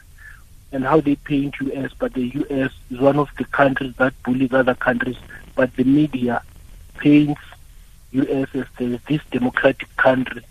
and 0.71 0.83
how 0.83 1.01
they 1.01 1.15
paint 1.15 1.55
U.S. 1.61 1.91
But 1.97 2.13
the 2.13 2.27
U.S. 2.27 2.71
is 2.91 2.99
one 2.99 3.17
of 3.17 3.29
the 3.37 3.45
countries 3.45 3.93
that 3.97 4.13
bullies 4.23 4.53
other 4.53 4.75
countries. 4.75 5.17
But 5.55 5.75
the 5.75 5.83
media 5.83 6.41
paints 6.97 7.41
U.S. 8.11 8.47
as 8.53 8.65
the, 8.77 8.99
this 9.07 9.21
democratic 9.31 9.95
country. 9.97 10.43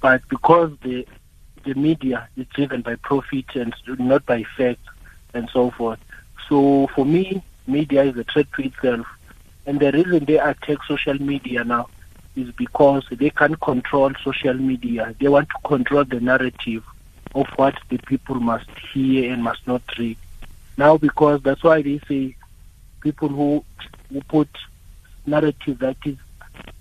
But 0.00 0.22
because 0.28 0.72
the 0.82 1.06
the 1.64 1.74
media 1.74 2.28
is 2.36 2.46
driven 2.54 2.82
by 2.82 2.94
profit 2.96 3.44
and 3.54 3.74
not 3.98 4.24
by 4.24 4.44
facts 4.56 4.88
and 5.34 5.50
so 5.52 5.70
forth. 5.70 5.98
So 6.48 6.86
for 6.94 7.04
me, 7.04 7.42
media 7.66 8.04
is 8.04 8.16
a 8.16 8.24
threat 8.24 8.46
to 8.54 8.62
itself. 8.62 9.06
And 9.66 9.78
the 9.78 9.92
reason 9.92 10.24
they 10.24 10.38
attack 10.38 10.78
social 10.86 11.20
media 11.20 11.64
now 11.64 11.88
is 12.36 12.50
because 12.52 13.04
they 13.10 13.30
can't 13.30 13.60
control 13.60 14.12
social 14.22 14.54
media. 14.54 15.14
They 15.20 15.28
want 15.28 15.48
to 15.50 15.68
control 15.68 16.04
the 16.04 16.20
narrative 16.20 16.84
of 17.34 17.46
what 17.56 17.74
the 17.90 17.98
people 17.98 18.36
must 18.36 18.68
hear 18.92 19.32
and 19.32 19.42
must 19.42 19.66
not 19.66 19.82
read. 19.98 20.16
Now, 20.76 20.96
because 20.96 21.42
that's 21.42 21.62
why 21.62 21.82
they 21.82 22.00
say 22.08 22.36
people 23.00 23.28
who, 23.28 23.64
who 24.12 24.20
put 24.22 24.48
narrative 25.26 25.78
that 25.80 25.96
is 26.04 26.16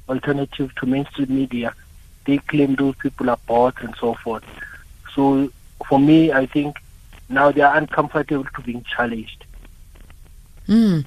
alternative 0.08 0.74
to 0.76 0.86
mainstream 0.86 1.36
media, 1.36 1.74
they 2.26 2.38
claim 2.38 2.76
those 2.76 2.96
people 2.96 3.30
are 3.30 3.40
bots 3.48 3.78
and 3.82 3.96
so 4.00 4.14
forth. 4.24 4.44
So 5.16 5.52
for 5.88 6.00
me, 6.00 6.32
I 6.32 6.46
think 6.46 6.78
now 7.30 7.52
they 7.52 7.62
are 7.62 7.76
uncomfortable 7.76 8.46
to 8.56 8.62
being 8.62 8.86
challenged. 8.96 9.46
Mm. 10.68 11.06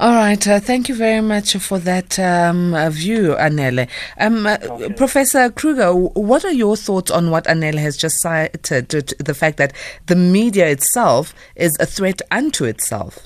All 0.00 0.12
right. 0.12 0.46
Uh, 0.46 0.58
thank 0.58 0.88
you 0.88 0.94
very 0.94 1.20
much 1.20 1.56
for 1.58 1.78
that 1.78 2.18
um, 2.18 2.74
uh, 2.74 2.90
view, 2.90 3.36
Anele. 3.38 3.88
Um, 4.18 4.46
uh, 4.46 4.58
okay. 4.60 4.92
Professor 4.94 5.48
Kruger, 5.50 5.94
what 5.94 6.44
are 6.44 6.52
your 6.52 6.76
thoughts 6.76 7.10
on 7.10 7.30
what 7.30 7.44
Anele 7.44 7.78
has 7.78 7.96
just 7.96 8.20
cited, 8.20 8.88
the 8.88 9.34
fact 9.34 9.58
that 9.58 9.72
the 10.06 10.16
media 10.16 10.66
itself 10.68 11.34
is 11.54 11.76
a 11.78 11.86
threat 11.86 12.20
unto 12.32 12.64
itself? 12.64 13.18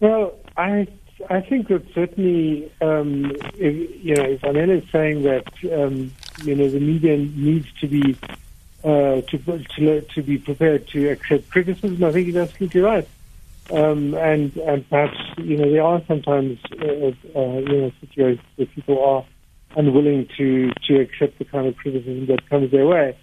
Well, 0.00 0.32
I 0.56 0.88
I 1.28 1.42
think 1.42 1.68
that 1.68 1.84
certainly, 1.92 2.72
um, 2.80 3.36
if, 3.58 4.04
you 4.04 4.14
know, 4.14 4.24
if 4.24 4.40
Anele 4.40 4.82
is 4.82 4.90
saying 4.90 5.22
that, 5.24 5.44
um, 5.70 6.10
you 6.44 6.54
know, 6.54 6.70
the 6.70 6.80
media 6.80 7.18
needs 7.18 7.66
to 7.82 7.86
be 7.86 8.16
uh, 8.82 9.20
to, 9.20 9.64
to 9.76 10.00
to 10.00 10.22
be 10.22 10.38
prepared 10.38 10.88
to 10.88 11.10
accept 11.10 11.50
criticism, 11.50 12.02
I 12.02 12.12
think 12.12 12.28
he's 12.28 12.36
absolutely 12.36 12.80
right. 12.80 13.06
Um, 13.72 14.14
and 14.14 14.56
and 14.56 14.88
perhaps 14.88 15.16
you 15.38 15.56
know 15.56 15.70
there 15.70 15.82
are 15.82 16.02
sometimes 16.08 16.58
uh, 16.82 16.86
uh, 17.38 17.58
you 17.58 17.80
know 17.82 17.92
situations 18.00 18.44
where 18.56 18.66
people 18.66 19.04
are 19.04 19.24
unwilling 19.76 20.28
to 20.36 20.72
to 20.88 21.00
accept 21.00 21.38
the 21.38 21.44
kind 21.44 21.66
of 21.66 21.76
criticism 21.76 22.26
that 22.26 22.48
comes 22.50 22.70
their 22.72 22.86
way. 22.86 23.16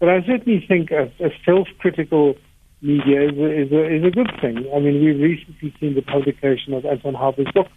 But 0.00 0.10
I 0.10 0.20
certainly 0.26 0.64
think 0.66 0.90
a, 0.90 1.10
a 1.20 1.30
self-critical 1.46 2.34
media 2.82 3.30
is 3.30 3.38
a, 3.38 3.62
is 3.62 3.72
a 3.72 3.94
is 3.96 4.04
a 4.04 4.10
good 4.10 4.30
thing. 4.40 4.68
I 4.74 4.78
mean, 4.78 5.02
we've 5.02 5.20
recently 5.20 5.74
seen 5.80 5.94
the 5.94 6.02
publication 6.02 6.74
of 6.74 6.84
Anton 6.84 7.14
Harber's 7.14 7.50
book. 7.54 7.68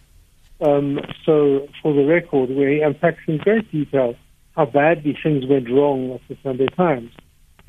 Um, 0.60 1.00
so, 1.24 1.68
for 1.80 1.94
the 1.94 2.04
record, 2.04 2.50
where 2.50 2.68
he 2.68 2.80
unpacks 2.80 3.22
in 3.26 3.38
great 3.38 3.70
detail 3.70 4.16
how 4.56 4.66
badly 4.66 5.16
things 5.22 5.46
went 5.46 5.70
wrong 5.70 6.10
at 6.10 6.20
the 6.28 6.36
Sunday 6.42 6.66
Times. 6.76 7.12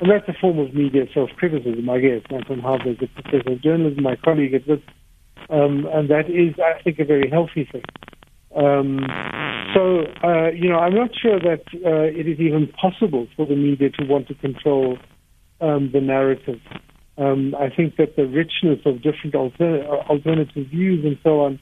And 0.00 0.10
that's 0.10 0.26
a 0.28 0.32
form 0.40 0.58
of 0.58 0.74
media 0.74 1.04
self-criticism, 1.12 1.88
I 1.88 1.98
guess. 2.00 2.22
Anton 2.30 2.60
Harber 2.60 2.90
is 2.90 2.98
a 3.02 3.22
professor 3.22 3.52
of 3.52 3.62
journalism, 3.62 4.02
my 4.02 4.16
colleague 4.16 4.54
at 4.54 4.66
this, 4.66 4.80
um, 5.50 5.86
and 5.92 6.08
that 6.08 6.30
is, 6.30 6.54
I 6.58 6.82
think, 6.82 6.98
a 6.98 7.04
very 7.04 7.28
healthy 7.28 7.68
thing. 7.70 7.84
Um, 8.56 9.06
so, 9.74 10.06
uh, 10.24 10.50
you 10.50 10.68
know, 10.70 10.78
I'm 10.78 10.94
not 10.94 11.10
sure 11.20 11.38
that 11.38 11.62
uh, 11.84 12.18
it 12.18 12.26
is 12.26 12.40
even 12.40 12.68
possible 12.68 13.28
for 13.36 13.46
the 13.46 13.56
media 13.56 13.90
to 13.90 14.04
want 14.06 14.26
to 14.28 14.34
control 14.34 14.96
um, 15.60 15.90
the 15.92 16.00
narrative. 16.00 16.60
Um, 17.18 17.54
I 17.54 17.68
think 17.68 17.96
that 17.96 18.16
the 18.16 18.26
richness 18.26 18.80
of 18.86 19.02
different 19.02 19.34
alter- 19.34 19.86
alternative 19.86 20.66
views 20.68 21.04
and 21.04 21.18
so 21.22 21.40
on 21.40 21.60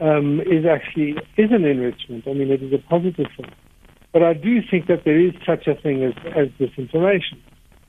um, 0.00 0.40
is 0.42 0.64
actually 0.64 1.16
is 1.36 1.50
an 1.50 1.64
enrichment. 1.64 2.24
I 2.28 2.34
mean, 2.34 2.50
it 2.50 2.62
is 2.62 2.72
a 2.72 2.78
positive 2.88 3.26
thing. 3.36 3.52
But 4.12 4.22
I 4.22 4.32
do 4.32 4.60
think 4.70 4.86
that 4.86 5.02
there 5.04 5.18
is 5.18 5.32
such 5.44 5.66
a 5.66 5.74
thing 5.74 6.04
as, 6.04 6.14
as 6.36 6.48
disinformation. 6.60 7.40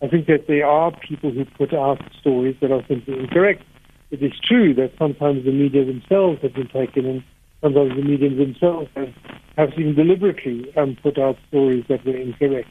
I 0.05 0.07
think 0.07 0.27
that 0.27 0.45
there 0.47 0.67
are 0.67 0.91
people 0.91 1.31
who 1.31 1.45
put 1.45 1.73
out 1.73 1.99
stories 2.19 2.55
that 2.61 2.71
are 2.71 2.85
simply 2.87 3.17
incorrect. 3.17 3.63
It 4.11 4.21
is 4.21 4.33
true 4.39 4.71
that 4.75 4.91
sometimes 4.99 5.45
the 5.45 5.51
media 5.51 5.83
themselves 5.83 6.43
have 6.43 6.53
been 6.53 6.67
taken 6.67 7.07
and 7.07 7.23
sometimes 7.59 7.95
the 7.95 8.03
media 8.03 8.29
themselves 8.29 8.87
have, 8.95 9.11
have 9.57 9.69
even 9.79 9.95
deliberately 9.95 10.71
um, 10.77 10.95
put 11.01 11.17
out 11.17 11.37
stories 11.47 11.85
that 11.89 12.05
were 12.05 12.15
incorrect. 12.15 12.69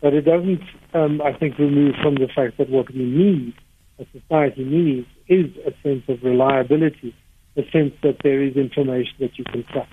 But 0.00 0.14
it 0.14 0.22
doesn't, 0.22 0.62
um, 0.92 1.22
I 1.22 1.32
think, 1.32 1.56
remove 1.56 1.94
from 2.02 2.16
the 2.16 2.26
fact 2.26 2.58
that 2.58 2.68
what 2.68 2.92
we 2.92 3.04
need, 3.04 3.54
a 4.00 4.06
society 4.10 4.64
needs, 4.64 5.06
is 5.28 5.56
a 5.64 5.72
sense 5.84 6.02
of 6.08 6.24
reliability, 6.24 7.14
a 7.56 7.62
sense 7.70 7.94
that 8.02 8.16
there 8.24 8.42
is 8.42 8.56
information 8.56 9.14
that 9.20 9.38
you 9.38 9.44
can 9.44 9.62
trust. 9.70 9.92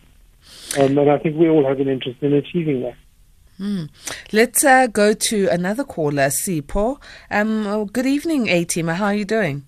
Um, 0.80 0.98
and 0.98 1.12
I 1.12 1.20
think 1.20 1.38
we 1.38 1.50
all 1.50 1.68
have 1.68 1.80
an 1.80 1.88
interest 1.88 2.18
in 2.24 2.34
achieving 2.34 2.82
that. 2.82 2.96
Mm. 3.60 3.90
Let's 4.32 4.64
uh, 4.64 4.88
go 4.88 5.14
to 5.14 5.48
another 5.50 5.84
caller, 5.84 6.28
Sipho. 6.28 7.02
Um, 7.30 7.68
oh, 7.68 7.86
good 7.86 8.06
evening, 8.06 8.48
A-Team. 8.48 8.88
How 8.88 9.06
are 9.06 9.14
you 9.14 9.26
doing? 9.26 9.66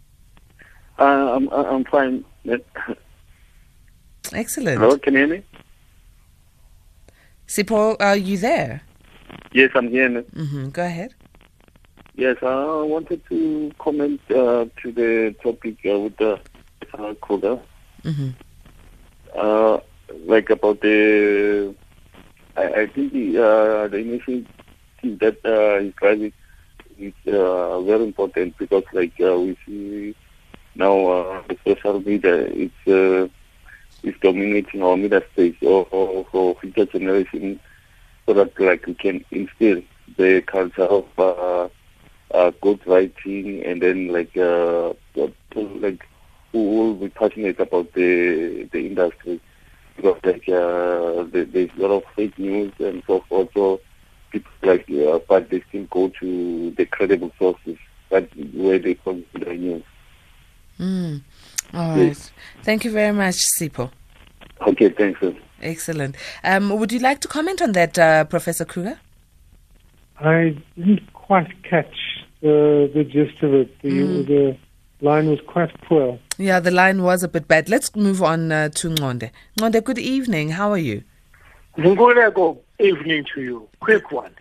Uh, 0.97 1.35
I'm, 1.35 1.49
I'm 1.49 1.83
fine. 1.83 2.23
Excellent. 4.33 4.79
Hello, 4.79 4.97
can 4.97 5.13
you 5.13 5.19
hear 5.19 5.27
me? 5.27 5.43
Sipho, 7.47 7.97
are 7.99 8.15
you 8.15 8.37
there? 8.37 8.81
Yes, 9.51 9.71
I'm 9.75 9.89
here. 9.89 10.09
Mm-hmm. 10.09 10.69
Go 10.69 10.85
ahead. 10.85 11.13
Yes, 12.15 12.37
I 12.41 12.65
wanted 12.83 13.21
to 13.29 13.71
comment 13.79 14.21
uh, 14.29 14.65
to 14.81 14.91
the 14.91 15.35
topic 15.43 15.77
uh, 15.85 15.99
with 15.99 16.15
the 16.17 16.39
uh, 16.97 17.13
caller. 17.15 17.59
Mm-hmm. 18.03 18.29
Uh, 19.35 19.79
like 20.25 20.49
about 20.49 20.81
the 20.81 21.73
I, 22.55 22.63
I 22.81 22.87
think 22.87 23.13
the, 23.13 23.37
uh, 23.43 23.87
the 23.87 23.97
initiative 23.97 24.47
that 25.19 25.37
uh, 25.45 25.83
is 25.85 25.93
driving 25.99 26.33
is 26.99 27.13
uh, 27.27 27.81
very 27.81 28.03
important 28.03 28.57
because, 28.57 28.83
like 28.93 29.13
uh, 29.21 29.37
we 29.39 29.57
see 29.65 30.15
now, 30.75 31.07
uh, 31.07 31.41
the 31.47 31.57
social 31.65 31.99
media 32.01 32.45
is 32.47 32.71
uh, 32.87 33.27
dominating 34.21 34.81
our 34.83 34.95
media 34.97 35.21
space 35.31 35.55
or, 35.61 35.85
or 35.91 36.25
for 36.31 36.55
future 36.55 36.85
generation, 36.85 37.59
so 38.25 38.33
that 38.33 38.59
like 38.59 38.85
we 38.85 38.93
can 38.95 39.23
instill 39.31 39.81
the 40.17 40.41
culture 40.47 40.83
of 40.83 41.05
uh, 41.17 41.67
uh, 42.33 42.51
good 42.61 42.79
writing 42.87 43.63
and 43.65 43.81
then 43.81 44.07
like 44.09 44.35
uh, 44.37 44.93
like 45.55 46.07
who 46.51 46.59
will 46.63 46.93
be 46.95 47.09
passionate 47.09 47.59
about 47.59 47.91
the 47.93 48.67
the 48.71 48.79
industry 48.85 49.39
because 50.01 50.19
like 50.23 50.47
uh, 50.49 51.23
there's 51.31 51.69
a 51.77 51.81
lot 51.81 51.97
of 51.97 52.03
fake 52.15 52.37
news 52.39 52.73
and 52.79 53.03
so 53.05 53.23
forth. 53.29 53.49
So 53.53 53.79
people 54.31 54.51
like, 54.63 54.89
uh, 54.89 55.19
but 55.27 55.49
they 55.49 55.63
still 55.69 55.85
go 55.85 56.11
to 56.19 56.71
the 56.71 56.85
credible 56.85 57.31
sources. 57.37 57.77
That's 58.09 58.33
where 58.53 58.79
they 58.79 58.95
consider 58.95 59.53
news. 59.53 59.83
Mm. 60.79 61.21
All 61.73 61.89
right. 61.89 62.07
Yes. 62.07 62.31
Thank 62.63 62.83
you 62.85 62.91
very 62.91 63.13
much, 63.13 63.35
Sipho. 63.57 63.91
Okay, 64.67 64.89
thanks. 64.89 65.19
Sir. 65.19 65.35
Excellent. 65.61 66.15
Um, 66.43 66.77
would 66.77 66.91
you 66.91 66.99
like 66.99 67.19
to 67.21 67.27
comment 67.27 67.61
on 67.61 67.71
that, 67.73 67.97
uh, 67.97 68.23
Professor 68.25 68.65
Kruger? 68.65 68.99
I 70.19 70.57
didn't 70.75 71.13
quite 71.13 71.63
catch 71.63 71.95
the 72.41 72.89
the 72.93 73.03
gist 73.03 73.41
of 73.43 73.53
it. 73.53 73.81
The, 73.81 73.89
mm. 73.89 74.27
the 74.27 74.57
line 75.01 75.27
was 75.27 75.39
quite 75.47 75.69
poor. 75.83 76.19
Yeah, 76.41 76.59
the 76.59 76.71
line 76.71 77.03
was 77.03 77.21
a 77.21 77.27
bit 77.27 77.47
bad. 77.47 77.69
Let's 77.69 77.95
move 77.95 78.23
on 78.23 78.51
uh, 78.51 78.69
to 78.69 78.89
Ngonde. 78.89 79.29
Ngonde, 79.59 79.83
good 79.83 79.99
evening. 79.99 80.49
How 80.49 80.71
are 80.71 80.77
you? 80.77 81.03
Nguleko, 81.77 82.57
evening 82.79 83.25
to 83.35 83.41
you. 83.41 83.69
Quick 83.79 84.11
one. 84.11 84.33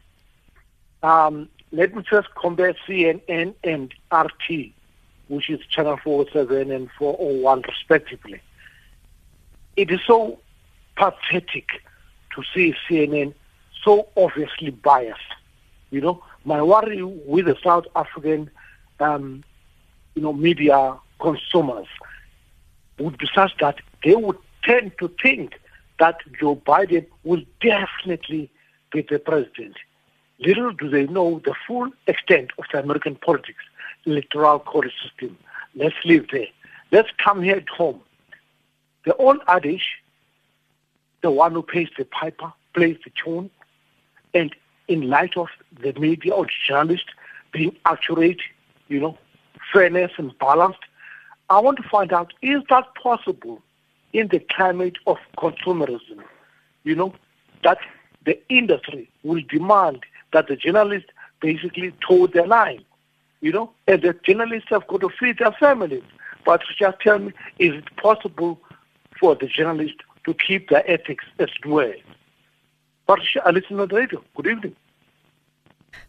Um, 1.03 1.51
let 1.73 1.95
me 1.95 2.03
just 2.11 2.35
compare 2.35 2.75
CNN 2.89 3.53
and 3.63 3.93
RT, 4.11 4.73
which 5.29 5.51
is 5.51 5.61
Channel 5.67 5.99
47 6.03 6.71
and 6.71 6.91
401 6.99 7.65
respectively. 7.69 8.41
It 9.77 9.91
is 9.91 10.01
so 10.07 10.39
pathetic 10.97 11.69
to 12.35 12.43
see 12.55 12.75
CNN 12.89 13.35
so 13.85 14.09
obviously 14.17 14.71
biased. 14.71 15.21
You 15.91 16.01
know, 16.01 16.25
my 16.47 16.63
worry 16.63 17.03
with 17.03 17.45
the 17.45 17.59
South 17.63 17.85
African 17.95 18.51
um, 19.01 19.45
you 20.15 20.23
know, 20.23 20.33
media 20.33 20.97
consumers 21.21 21.87
would 22.99 23.19
be 23.19 23.29
such 23.35 23.53
that 23.61 23.77
they 24.05 24.15
would 24.15 24.39
tend 24.65 24.93
to 24.99 25.11
think 25.23 25.55
that 25.99 26.17
Joe 26.39 26.57
Biden 26.57 27.07
will 27.25 27.43
definitely 27.61 28.51
be 28.93 29.03
the 29.09 29.19
president. 29.19 29.77
Little 30.39 30.73
do 30.73 30.89
they 30.89 31.07
know 31.07 31.41
the 31.45 31.55
full 31.67 31.91
extent 32.07 32.51
of 32.59 32.65
the 32.73 32.81
American 32.81 33.15
politics, 33.17 33.63
electoral 34.07 34.59
college 34.59 34.95
system. 35.03 35.37
Let's 35.75 35.95
leave 36.05 36.29
there. 36.33 36.47
Let's 36.91 37.11
come 37.23 37.43
here 37.43 37.57
at 37.57 37.69
home. 37.69 38.01
The 39.05 39.15
old 39.17 39.39
adage, 39.47 39.99
the 41.23 41.31
one 41.31 41.53
who 41.53 41.63
pays 41.63 41.89
the 41.97 42.05
piper 42.05 42.53
plays 42.75 42.97
the 43.05 43.13
tune, 43.23 43.51
and 44.35 44.55
in 44.89 45.09
light 45.09 45.37
of 45.37 45.49
the 45.81 45.93
media 45.93 46.33
or 46.33 46.47
journalists 46.67 47.11
being 47.53 47.77
accurate, 47.85 48.41
you 48.89 49.01
know, 49.01 49.19
fairness 49.73 50.13
and 50.17 50.37
balanced. 50.39 50.81
I 51.51 51.59
want 51.59 51.79
to 51.79 51.89
find 51.89 52.13
out, 52.13 52.33
is 52.43 52.63
that 52.71 52.85
possible 52.95 53.61
in 54.13 54.29
the 54.29 54.39
climate 54.39 54.97
of 55.07 55.19
consumerism? 55.37 56.23
You 56.85 56.95
know, 56.95 57.13
that 57.65 57.79
the 58.25 58.41
industry 58.49 59.11
will 59.25 59.43
demand 59.49 60.05
that 60.33 60.47
the 60.47 60.55
journalists 60.57 61.11
basically 61.41 61.93
toe 62.07 62.29
the 62.29 62.45
line, 62.47 62.85
you 63.41 63.51
know, 63.51 63.73
and 63.89 64.01
the 64.01 64.15
journalists 64.25 64.69
have 64.71 64.87
got 64.87 65.01
to 65.01 65.11
feed 65.19 65.39
their 65.39 65.53
families. 65.53 66.05
But 66.47 66.63
just 66.79 67.01
tell 67.01 67.19
me, 67.19 67.33
is 67.59 67.75
it 67.75 67.97
possible 67.97 68.61
for 69.19 69.35
the 69.35 69.47
journalists 69.47 69.99
to 70.27 70.35
keep 70.35 70.69
their 70.69 70.89
ethics 70.89 71.25
as 71.41 71.51
well? 71.67 71.93
Patricia, 73.07 73.43
I 73.45 73.51
listen 73.51 73.81
on 73.81 73.89
the 73.89 73.97
radio. 73.97 74.23
Good 74.37 74.47
evening. 74.47 74.77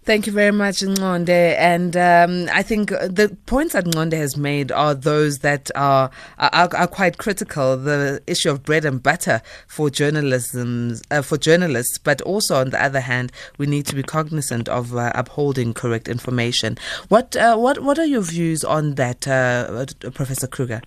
Thank 0.04 0.26
you 0.26 0.34
very 0.34 0.52
much, 0.52 0.78
Ngonde. 0.80 1.30
And 1.30 1.96
um, 1.96 2.50
I 2.52 2.64
think 2.64 2.90
the 2.90 3.38
points 3.46 3.74
that 3.74 3.86
Ngonde 3.86 4.14
has 4.14 4.36
made 4.36 4.72
are 4.72 4.96
those 4.96 5.40
that 5.40 5.70
are, 5.76 6.10
are, 6.40 6.70
are 6.76 6.88
quite 6.88 7.20
critical. 7.20 7.78
The 7.78 8.22
issue 8.26 8.50
of 8.50 8.64
bread 8.64 8.84
and 8.84 9.02
butter 9.02 9.44
for 9.68 9.92
journalism, 9.92 10.96
uh, 11.12 11.22
for 11.22 11.38
journalists, 11.38 12.00
but 12.00 12.20
also 12.24 12.56
on 12.56 12.72
the 12.72 12.84
other 12.84 13.00
hand, 13.00 13.32
we 13.60 13.68
need 13.68 13.86
to 13.88 13.96
be 13.96 14.02
cognizant 14.02 14.68
of 14.70 14.96
uh, 14.96 15.12
upholding 15.14 15.74
correct 15.76 16.08
information. 16.08 16.80
What 17.10 17.36
uh, 17.36 17.58
what 17.58 17.84
what 17.84 18.00
are 18.00 18.06
your 18.06 18.22
views 18.22 18.64
on 18.64 18.96
that, 18.96 19.28
uh, 19.28 19.86
Professor 20.12 20.48
Kruger? 20.48 20.82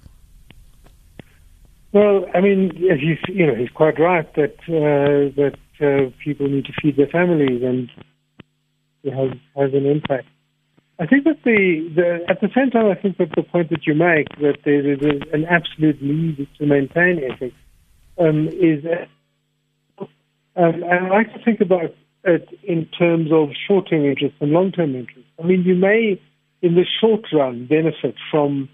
Well, 1.93 2.27
I 2.35 2.41
mean, 2.41 2.73
he's 2.75 3.19
you 3.29 3.47
know 3.47 3.55
he's 3.55 3.71
quite 3.71 4.01
right 4.01 4.27
that 4.35 4.57
uh, 4.67 5.31
that 5.37 5.57
uh, 5.81 6.11
people 6.25 6.49
need 6.49 6.65
to 6.65 6.73
feed 6.83 6.97
their 6.97 7.07
families 7.07 7.63
and 7.63 7.89
has 9.11 9.31
has 9.57 9.73
an 9.75 9.87
impact. 9.87 10.27
I 10.99 11.07
think 11.07 11.25
that 11.25 11.43
the, 11.45 11.91
the 11.95 12.25
at 12.29 12.41
the 12.41 12.49
same 12.55 12.71
time, 12.71 12.87
I 12.87 12.95
think 12.95 13.19
that 13.19 13.31
the 13.35 13.43
point 13.43 13.71
that 13.71 13.87
you 13.87 13.95
make 13.95 14.29
that 14.41 14.59
there 14.65 14.93
is 14.93 15.01
an 15.33 15.45
absolute 15.45 16.01
need 16.01 16.47
to 16.59 16.67
maintain 16.67 17.21
ethics 17.25 17.57
um, 18.19 18.49
is, 18.49 18.85
um, 19.99 20.09
and 20.55 20.85
I 20.85 21.09
like 21.09 21.33
to 21.35 21.45
think 21.45 21.61
about 21.61 21.95
it 22.23 22.49
in 22.63 22.87
terms 22.87 23.31
of 23.33 23.51
short-term 23.67 24.05
interest 24.05 24.37
and 24.41 24.53
long-term 24.53 24.95
interest. 24.95 25.27
I 25.43 25.47
mean, 25.47 25.63
you 25.65 25.75
may, 25.75 26.21
in 26.63 26.75
the 26.77 26.87
short 27.01 27.27
run, 27.33 27.67
benefit 27.67 28.15
from 28.31 28.69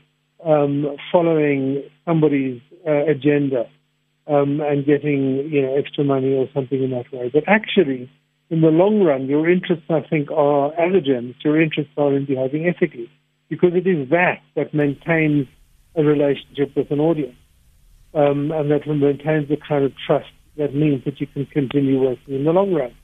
um, 0.45 0.97
following 1.11 1.83
somebody's 2.05 2.61
uh, 2.87 3.07
agenda 3.07 3.69
um, 4.27 4.61
and 4.61 4.85
getting 4.85 5.49
you 5.51 5.63
know 5.63 5.75
extra 5.77 6.05
money 6.05 6.35
or 6.35 6.49
something 6.53 6.83
in 6.83 6.91
that 6.91 7.11
way, 7.13 7.31
but 7.33 7.45
actually 7.47 8.11
in 8.51 8.61
the 8.61 8.69
long 8.69 9.03
run, 9.03 9.27
your 9.27 9.49
interests, 9.49 9.87
I 9.89 10.01
think, 10.01 10.31
are 10.31 10.73
allergens. 10.73 11.37
Your 11.45 11.61
interests 11.61 11.93
are 11.97 12.15
in 12.15 12.27
behaving 12.27 12.67
ethically 12.67 13.11
because 13.49 13.71
it 13.75 13.87
is 13.87 14.11
that 14.11 14.41
that 14.57 14.75
maintains 14.75 15.47
a 15.97 16.03
relationship 16.03 16.75
with 16.77 16.91
an 16.91 17.01
audience 17.01 17.37
um, 18.15 18.51
and 18.53 18.71
that 18.71 18.87
maintains 18.87 19.49
the 19.49 19.57
kind 19.57 19.85
of 19.85 19.93
trust 20.07 20.31
that 20.57 20.75
means 20.75 21.05
that 21.05 21.21
you 21.21 21.27
can 21.27 21.47
continue 21.47 22.01
working 22.01 22.35
in 22.35 22.45
the 22.45 22.53
long 22.53 22.75
run. 22.75 22.95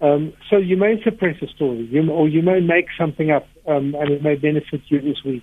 Um, 0.00 0.32
so 0.50 0.58
you 0.58 0.76
may 0.76 1.02
suppress 1.02 1.36
a 1.42 1.46
story, 1.48 1.88
you, 1.90 2.10
or 2.10 2.28
you 2.28 2.42
may 2.42 2.60
make 2.60 2.86
something 2.98 3.30
up, 3.30 3.46
um, 3.66 3.94
and 3.94 4.10
it 4.10 4.22
may 4.22 4.34
benefit 4.36 4.82
you 4.88 5.00
this 5.00 5.22
week, 5.24 5.42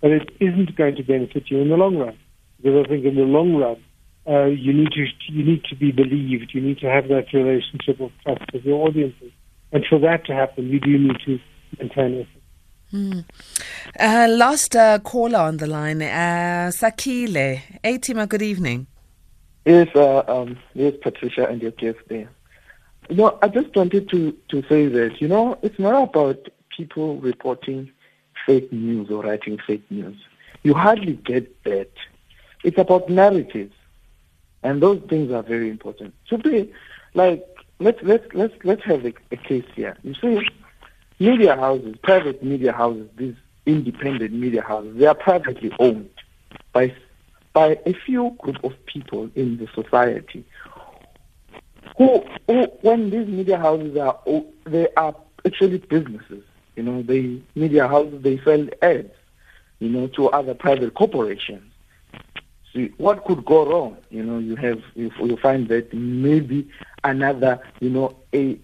but 0.00 0.10
it 0.10 0.28
isn't 0.40 0.74
going 0.76 0.96
to 0.96 1.02
benefit 1.02 1.44
you 1.50 1.60
in 1.60 1.68
the 1.68 1.76
long 1.76 1.96
run. 1.96 2.18
Because 2.56 2.84
I 2.84 2.88
think 2.88 3.04
in 3.04 3.14
the 3.14 3.22
long 3.22 3.54
run, 3.56 3.82
uh, 4.28 4.44
you 4.44 4.72
need 4.72 4.92
to 4.92 5.06
you 5.28 5.44
need 5.44 5.64
to 5.64 5.76
be 5.76 5.92
believed. 5.92 6.52
You 6.54 6.60
need 6.60 6.78
to 6.78 6.86
have 6.86 7.08
that 7.08 7.32
relationship 7.32 8.00
of 8.00 8.12
trust 8.24 8.52
with 8.52 8.64
your 8.64 8.86
audiences, 8.86 9.32
and 9.72 9.84
for 9.86 9.98
that 10.00 10.24
to 10.26 10.34
happen, 10.34 10.68
you 10.68 10.80
do 10.80 10.98
need 10.98 11.18
to 11.26 11.38
maintain 11.78 12.14
it. 12.14 12.26
Mm. 12.92 13.24
Uh, 13.98 14.28
last 14.28 14.76
uh, 14.76 14.98
caller 14.98 15.38
on 15.38 15.56
the 15.56 15.66
line, 15.66 16.02
uh, 16.02 16.70
Sakile. 16.70 17.60
Atima, 17.82 18.28
good 18.28 18.42
evening. 18.42 18.86
Yes, 19.64 19.88
uh, 19.94 20.22
um, 20.28 20.58
yes, 20.74 20.94
Patricia 21.02 21.46
and 21.46 21.62
your 21.62 21.70
guest 21.70 21.98
there. 22.08 22.28
You 23.08 23.16
know, 23.16 23.38
I 23.40 23.48
just 23.48 23.74
wanted 23.74 24.08
to, 24.10 24.36
to 24.50 24.62
say 24.68 24.88
that, 24.88 25.20
you 25.20 25.28
know, 25.28 25.58
it's 25.62 25.78
not 25.78 26.02
about 26.02 26.48
people 26.76 27.18
reporting 27.18 27.90
fake 28.44 28.72
news 28.72 29.10
or 29.10 29.22
writing 29.22 29.58
fake 29.66 29.84
news. 29.90 30.16
You 30.62 30.74
hardly 30.74 31.14
get 31.14 31.62
that. 31.64 31.90
It's 32.64 32.78
about 32.78 33.08
narratives. 33.08 33.74
And 34.62 34.82
those 34.82 35.02
things 35.08 35.32
are 35.32 35.42
very 35.42 35.70
important. 35.70 36.14
They, 36.44 36.70
like, 37.14 37.44
let's, 37.78 37.98
let's, 38.02 38.24
let's, 38.34 38.54
let's 38.64 38.82
have 38.84 39.04
a, 39.04 39.12
a 39.30 39.36
case 39.36 39.64
here. 39.74 39.96
You 40.02 40.14
see, 40.14 40.40
media 41.18 41.56
houses, 41.56 41.96
private 42.02 42.42
media 42.42 42.72
houses, 42.72 43.08
these 43.16 43.34
independent 43.66 44.32
media 44.32 44.62
houses, 44.62 44.96
they 44.96 45.06
are 45.06 45.14
privately 45.14 45.72
owned 45.78 46.10
by, 46.72 46.94
by 47.52 47.78
a 47.86 47.92
few 47.92 48.36
group 48.38 48.62
of 48.64 48.72
people 48.86 49.30
in 49.34 49.58
the 49.58 49.68
society 49.74 50.44
who, 51.96 52.24
who 52.46 52.64
when 52.80 53.10
these 53.10 53.26
media 53.26 53.58
houses 53.58 53.96
are, 53.96 54.18
oh, 54.26 54.46
they 54.64 54.88
are 54.96 55.14
actually 55.46 55.78
businesses. 55.78 56.44
You 56.76 56.82
know, 56.82 57.02
they 57.02 57.42
media 57.54 57.86
houses, 57.86 58.22
they 58.22 58.38
sell 58.38 58.66
ads, 58.80 59.12
you 59.78 59.88
know, 59.88 60.06
to 60.08 60.28
other 60.30 60.54
private 60.54 60.94
corporations. 60.94 61.71
See, 62.72 62.90
what 62.96 63.24
could 63.24 63.44
go 63.44 63.66
wrong? 63.70 63.96
You 64.10 64.22
know, 64.22 64.38
you 64.38 64.56
have 64.56 64.80
you, 64.94 65.10
you 65.22 65.36
find 65.36 65.68
that 65.68 65.92
maybe 65.92 66.68
another, 67.04 67.60
you 67.80 67.90
know, 67.90 68.16
a 68.34 68.58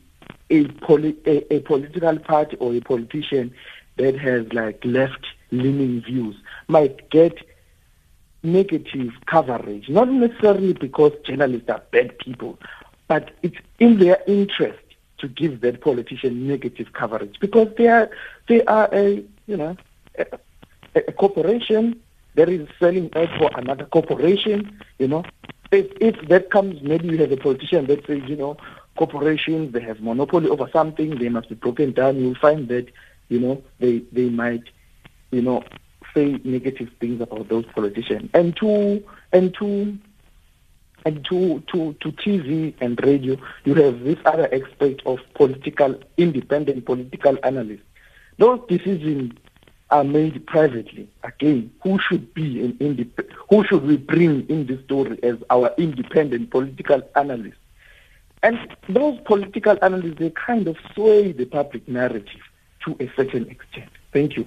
a, 0.51 0.67
poli- 0.67 1.19
a, 1.27 1.55
a 1.55 1.61
political 1.61 2.19
party 2.19 2.57
or 2.57 2.75
a 2.75 2.81
politician 2.81 3.53
that 3.97 4.19
has 4.19 4.51
like 4.53 4.83
left-leaning 4.85 6.03
views 6.03 6.37
might 6.69 7.11
get 7.11 7.37
negative 8.43 9.13
coverage, 9.27 9.89
not 9.89 10.09
necessarily 10.11 10.73
because 10.73 11.13
journalists 11.25 11.69
are 11.69 11.83
bad 11.91 12.19
people, 12.19 12.59
but 13.09 13.31
it's 13.43 13.57
in 13.79 13.99
their 13.99 14.23
interest 14.27 14.79
to 15.19 15.29
give 15.29 15.61
that 15.61 15.81
politician 15.81 16.47
negative 16.47 16.93
coverage 16.93 17.39
because 17.41 17.69
they 17.77 17.89
are 17.89 18.09
they 18.47 18.63
are 18.65 18.89
a 18.93 19.25
you 19.47 19.57
know 19.57 19.77
a, 20.17 20.27
a 20.95 21.13
corporation 21.13 22.01
that 22.39 22.49
is 22.49 22.69
selling 22.79 23.11
ads 23.15 23.33
for 23.37 23.51
another 23.55 23.85
corporation, 23.85 24.81
you 24.99 25.09
know. 25.09 25.25
If, 25.73 25.87
if 26.01 26.29
that 26.29 26.51
comes, 26.51 26.81
maybe 26.83 27.09
you 27.09 27.19
have 27.19 27.33
a 27.33 27.37
politician 27.37 27.87
that 27.89 28.07
says, 28.07 28.23
you 28.27 28.37
know, 28.37 28.57
corporations, 28.97 29.73
they 29.73 29.81
have 29.81 30.01
monopoly 30.01 30.49
over 30.49 30.69
something, 30.73 31.19
they 31.19 31.29
must 31.29 31.49
be 31.49 31.57
broken 31.57 31.93
down. 31.93 32.17
You'll 32.17 32.37
find 32.37 32.69
that, 32.69 32.87
you 33.29 33.41
know, 33.41 33.63
they, 33.81 34.05
they 34.13 34.29
might, 34.29 34.63
you 35.33 35.43
know, 35.43 35.65
say 36.15 36.41
negative 36.45 36.91
things 37.01 37.21
about 37.21 37.49
those 37.49 37.67
politicians. 37.67 38.31
And 38.33 38.57
to, 38.59 39.03
and 39.33 39.53
to, 39.55 39.99
and 41.05 41.25
to, 41.25 41.63
to, 41.73 41.97
to 42.01 42.13
TV 42.13 42.73
and 42.81 43.03
radio, 43.03 43.37
you 43.65 43.75
have 43.75 44.05
this 44.05 44.19
other 44.25 44.49
aspect 44.55 45.03
of 45.07 45.19
political, 45.35 46.01
independent 46.17 46.87
political 46.87 47.37
analysts. 47.43 47.83
Those 48.39 48.61
decisions 48.69 49.33
are 49.91 50.05
made 50.05 50.47
privately. 50.47 51.09
Again, 51.25 51.73
who 51.83 51.99
should 51.99 52.35
be 52.35 52.63
an 52.65 52.73
indep- 52.75 53.31
who 53.49 53.65
should 53.65 53.85
we 53.85 53.97
bring 53.97 54.47
in 54.49 54.67
the 54.67 54.83
story 54.85 55.19
as 55.23 55.37
our 55.51 55.73
independent 55.79 56.51
political 56.51 57.03
analyst? 57.17 57.57
And 58.43 58.59
those 58.89 59.19
political 59.25 59.77
analysts, 59.83 60.19
they 60.19 60.31
kind 60.31 60.69
of 60.69 60.77
sway 60.95 61.33
the 61.33 61.47
public 61.47 61.89
narrative 61.89 62.41
to 62.85 62.97
a 63.01 63.11
certain 63.17 63.49
extent. 63.49 63.91
Thank 64.13 64.37
you. 64.37 64.47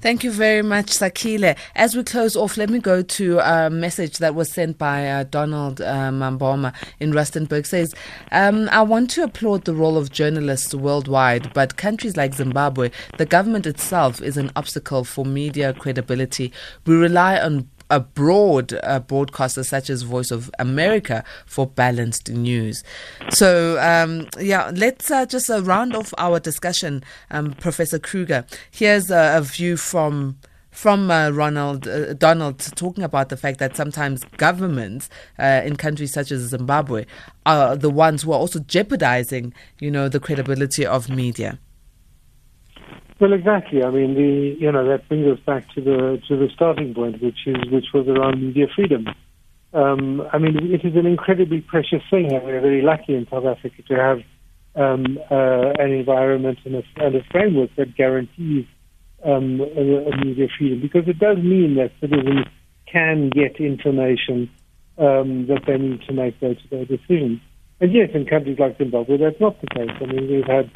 Thank 0.00 0.24
you 0.24 0.32
very 0.32 0.62
much, 0.62 0.86
Sakile. 0.86 1.56
As 1.76 1.94
we 1.94 2.02
close 2.04 2.36
off, 2.36 2.56
let 2.56 2.70
me 2.70 2.78
go 2.78 3.02
to 3.02 3.38
a 3.40 3.68
message 3.68 4.18
that 4.18 4.34
was 4.34 4.50
sent 4.50 4.78
by 4.78 5.08
uh, 5.08 5.24
Donald 5.24 5.80
uh, 5.80 6.10
Mamboma 6.10 6.74
in 7.00 7.12
Rustenburg. 7.12 7.66
Says, 7.66 7.94
um, 8.32 8.68
"I 8.72 8.82
want 8.82 9.10
to 9.10 9.22
applaud 9.24 9.64
the 9.64 9.74
role 9.74 9.98
of 9.98 10.10
journalists 10.10 10.74
worldwide, 10.74 11.52
but 11.52 11.76
countries 11.76 12.16
like 12.16 12.34
Zimbabwe, 12.34 12.90
the 13.18 13.26
government 13.26 13.66
itself 13.66 14.22
is 14.22 14.36
an 14.36 14.50
obstacle 14.56 15.04
for 15.04 15.24
media 15.26 15.74
credibility. 15.74 16.52
We 16.86 16.94
rely 16.94 17.38
on 17.38 17.68
a 17.90 18.00
broad 18.00 18.78
broadcaster 19.06 19.64
such 19.64 19.90
as 19.90 20.02
Voice 20.02 20.30
of 20.30 20.50
America 20.58 21.24
for 21.46 21.66
balanced 21.66 22.30
news. 22.30 22.82
So, 23.30 23.78
um, 23.80 24.28
yeah, 24.38 24.70
let's 24.74 25.10
uh, 25.10 25.26
just 25.26 25.50
uh, 25.50 25.62
round 25.62 25.94
off 25.94 26.14
our 26.18 26.40
discussion, 26.40 27.02
um, 27.30 27.52
Professor 27.52 27.98
Kruger. 27.98 28.44
Here's 28.70 29.10
a, 29.10 29.36
a 29.36 29.42
view 29.42 29.76
from 29.76 30.38
from 30.70 31.10
uh, 31.10 31.30
Ronald 31.30 31.88
uh, 31.88 32.14
Donald 32.14 32.58
talking 32.76 33.02
about 33.02 33.28
the 33.28 33.36
fact 33.36 33.58
that 33.58 33.76
sometimes 33.76 34.24
governments 34.36 35.10
uh, 35.38 35.62
in 35.64 35.76
countries 35.76 36.12
such 36.12 36.30
as 36.30 36.42
Zimbabwe 36.42 37.06
are 37.44 37.76
the 37.76 37.90
ones 37.90 38.22
who 38.22 38.32
are 38.32 38.38
also 38.38 38.60
jeopardizing, 38.60 39.52
you 39.80 39.90
know, 39.90 40.08
the 40.08 40.20
credibility 40.20 40.86
of 40.86 41.08
media. 41.08 41.58
Well, 43.20 43.34
exactly. 43.34 43.84
I 43.84 43.90
mean, 43.90 44.14
the 44.14 44.56
you 44.58 44.72
know 44.72 44.88
that 44.88 45.06
brings 45.08 45.26
us 45.26 45.38
back 45.44 45.68
to 45.74 45.80
the 45.82 46.22
to 46.28 46.36
the 46.36 46.48
starting 46.54 46.94
point, 46.94 47.22
which 47.22 47.46
is 47.46 47.56
which 47.70 47.88
was 47.92 48.08
around 48.08 48.40
media 48.40 48.66
freedom. 48.74 49.06
Um, 49.72 50.26
I 50.32 50.38
mean, 50.38 50.72
it 50.72 50.84
is 50.84 50.96
an 50.96 51.06
incredibly 51.06 51.60
precious 51.60 52.02
thing, 52.10 52.32
and 52.32 52.42
we're 52.42 52.60
very 52.60 52.82
lucky 52.82 53.14
in 53.14 53.28
South 53.30 53.44
Africa 53.44 53.82
to 53.88 53.94
have 53.94 54.18
um, 54.74 55.18
uh, 55.30 55.72
an 55.78 55.92
environment 55.92 56.58
and 56.64 56.76
a, 56.76 56.82
and 56.96 57.14
a, 57.14 57.22
framework 57.30 57.70
that 57.76 57.94
guarantees 57.94 58.66
um, 59.24 59.60
a, 59.60 60.10
a 60.10 60.24
media 60.24 60.48
freedom, 60.58 60.80
because 60.80 61.06
it 61.06 61.18
does 61.18 61.38
mean 61.38 61.76
that 61.76 61.92
citizens 62.00 62.46
can 62.90 63.30
get 63.30 63.60
information 63.60 64.50
um, 64.98 65.46
that 65.46 65.62
they 65.66 65.76
need 65.76 66.02
to 66.02 66.12
make 66.12 66.40
day-to-day 66.40 66.84
decisions. 66.86 67.40
And 67.80 67.92
yes, 67.92 68.10
in 68.14 68.26
countries 68.26 68.58
like 68.58 68.78
Zimbabwe, 68.78 69.18
that's 69.18 69.40
not 69.40 69.60
the 69.60 69.66
case. 69.68 69.90
I 70.00 70.06
mean, 70.06 70.28
we've 70.28 70.46
had, 70.46 70.70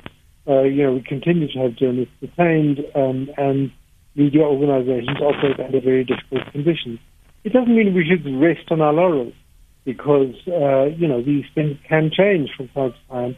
uh, 0.46 0.62
you 0.62 0.82
know, 0.82 0.92
we 0.92 1.02
continue 1.02 1.50
to 1.52 1.58
have 1.60 1.76
journalists 1.76 2.14
detained 2.20 2.80
um, 2.94 3.28
and 3.36 3.70
media 4.14 4.42
organizations 4.42 5.18
operate 5.20 5.58
under 5.58 5.80
very 5.80 6.04
difficult 6.04 6.50
conditions. 6.52 6.98
It 7.44 7.52
doesn't 7.52 7.74
mean 7.74 7.94
we 7.94 8.06
should 8.06 8.24
rest 8.40 8.70
on 8.70 8.80
our 8.80 8.92
laurels 8.92 9.34
because, 9.84 10.34
uh, 10.48 10.84
you 10.96 11.08
know, 11.08 11.22
these 11.22 11.44
things 11.54 11.76
can 11.88 12.10
change 12.10 12.50
from 12.56 12.68
time 12.68 12.92
to 12.92 13.12
time. 13.12 13.36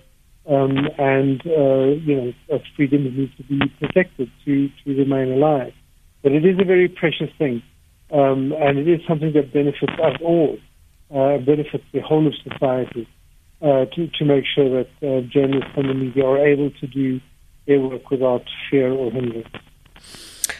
Um, 0.48 0.76
and, 0.96 1.40
uh, 1.44 1.98
you 2.06 2.14
know, 2.14 2.60
freedom 2.76 3.02
needs 3.02 3.36
to 3.36 3.42
be 3.42 3.58
protected 3.80 4.30
to, 4.44 4.68
to 4.68 4.96
remain 4.96 5.32
alive. 5.32 5.72
But 6.22 6.32
it 6.32 6.44
is 6.44 6.56
a 6.60 6.64
very 6.64 6.88
precious 6.88 7.30
thing. 7.36 7.62
Um, 8.12 8.52
and 8.52 8.78
it 8.78 8.86
is 8.88 9.00
something 9.08 9.32
that 9.32 9.52
benefits 9.52 9.92
us 10.00 10.16
all, 10.22 10.56
uh, 11.10 11.38
benefits 11.38 11.82
the 11.92 12.00
whole 12.00 12.26
of 12.28 12.34
society, 12.44 13.08
uh, 13.62 13.86
to, 13.86 14.06
to 14.18 14.24
make 14.24 14.44
sure 14.54 14.68
that 14.68 14.88
uh, 15.02 15.20
journalists 15.28 15.70
and 15.76 15.88
the 15.88 15.94
media 15.94 16.24
are 16.24 16.46
able 16.46 16.70
to 16.70 16.86
do 16.86 17.20
their 17.66 17.80
work 17.80 18.10
without 18.10 18.44
fear 18.70 18.92
or 18.92 19.10
hindrance. 19.10 19.48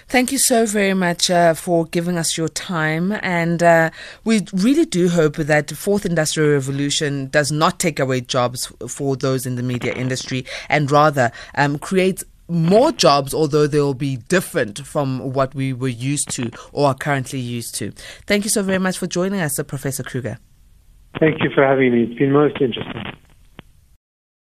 Thank 0.09 0.31
you 0.31 0.39
so 0.39 0.67
very 0.67 0.95
much 0.95 1.31
uh, 1.31 1.55
for 1.55 1.85
giving 1.87 2.17
us 2.17 2.39
your 2.39 2.49
time. 2.49 3.13
And 3.23 3.63
uh, 3.63 3.91
we 4.25 4.47
really 4.53 4.85
do 4.85 5.09
hope 5.09 5.37
that 5.37 5.67
the 5.67 5.75
fourth 5.75 6.07
industrial 6.07 6.53
revolution 6.53 7.29
does 7.29 7.51
not 7.51 7.81
take 7.81 7.99
away 7.99 8.21
jobs 8.21 8.73
for 8.89 9.17
those 9.17 9.47
in 9.47 9.57
the 9.57 9.63
media 9.63 9.93
industry 9.95 10.47
and 10.69 10.91
rather 10.91 11.33
um, 11.57 11.79
creates 11.79 12.25
more 12.49 12.93
jobs, 12.93 13.35
although 13.35 13.67
they 13.67 13.81
will 13.81 13.95
be 13.95 14.17
different 14.17 14.87
from 14.87 15.33
what 15.33 15.55
we 15.55 15.73
were 15.73 15.89
used 15.89 16.31
to 16.31 16.51
or 16.73 16.89
are 16.89 16.95
currently 16.95 17.41
used 17.41 17.75
to. 17.75 17.91
Thank 18.27 18.45
you 18.45 18.51
so 18.51 18.63
very 18.63 18.79
much 18.79 18.99
for 18.99 19.09
joining 19.09 19.41
us, 19.41 19.61
Professor 19.67 20.05
Kruger. 20.05 20.39
Thank 21.19 21.43
you 21.43 21.51
for 21.55 21.65
having 21.65 21.93
me. 21.93 22.05
It's 22.05 22.19
been 22.19 22.33
most 22.33 22.61
interesting. 22.61 23.05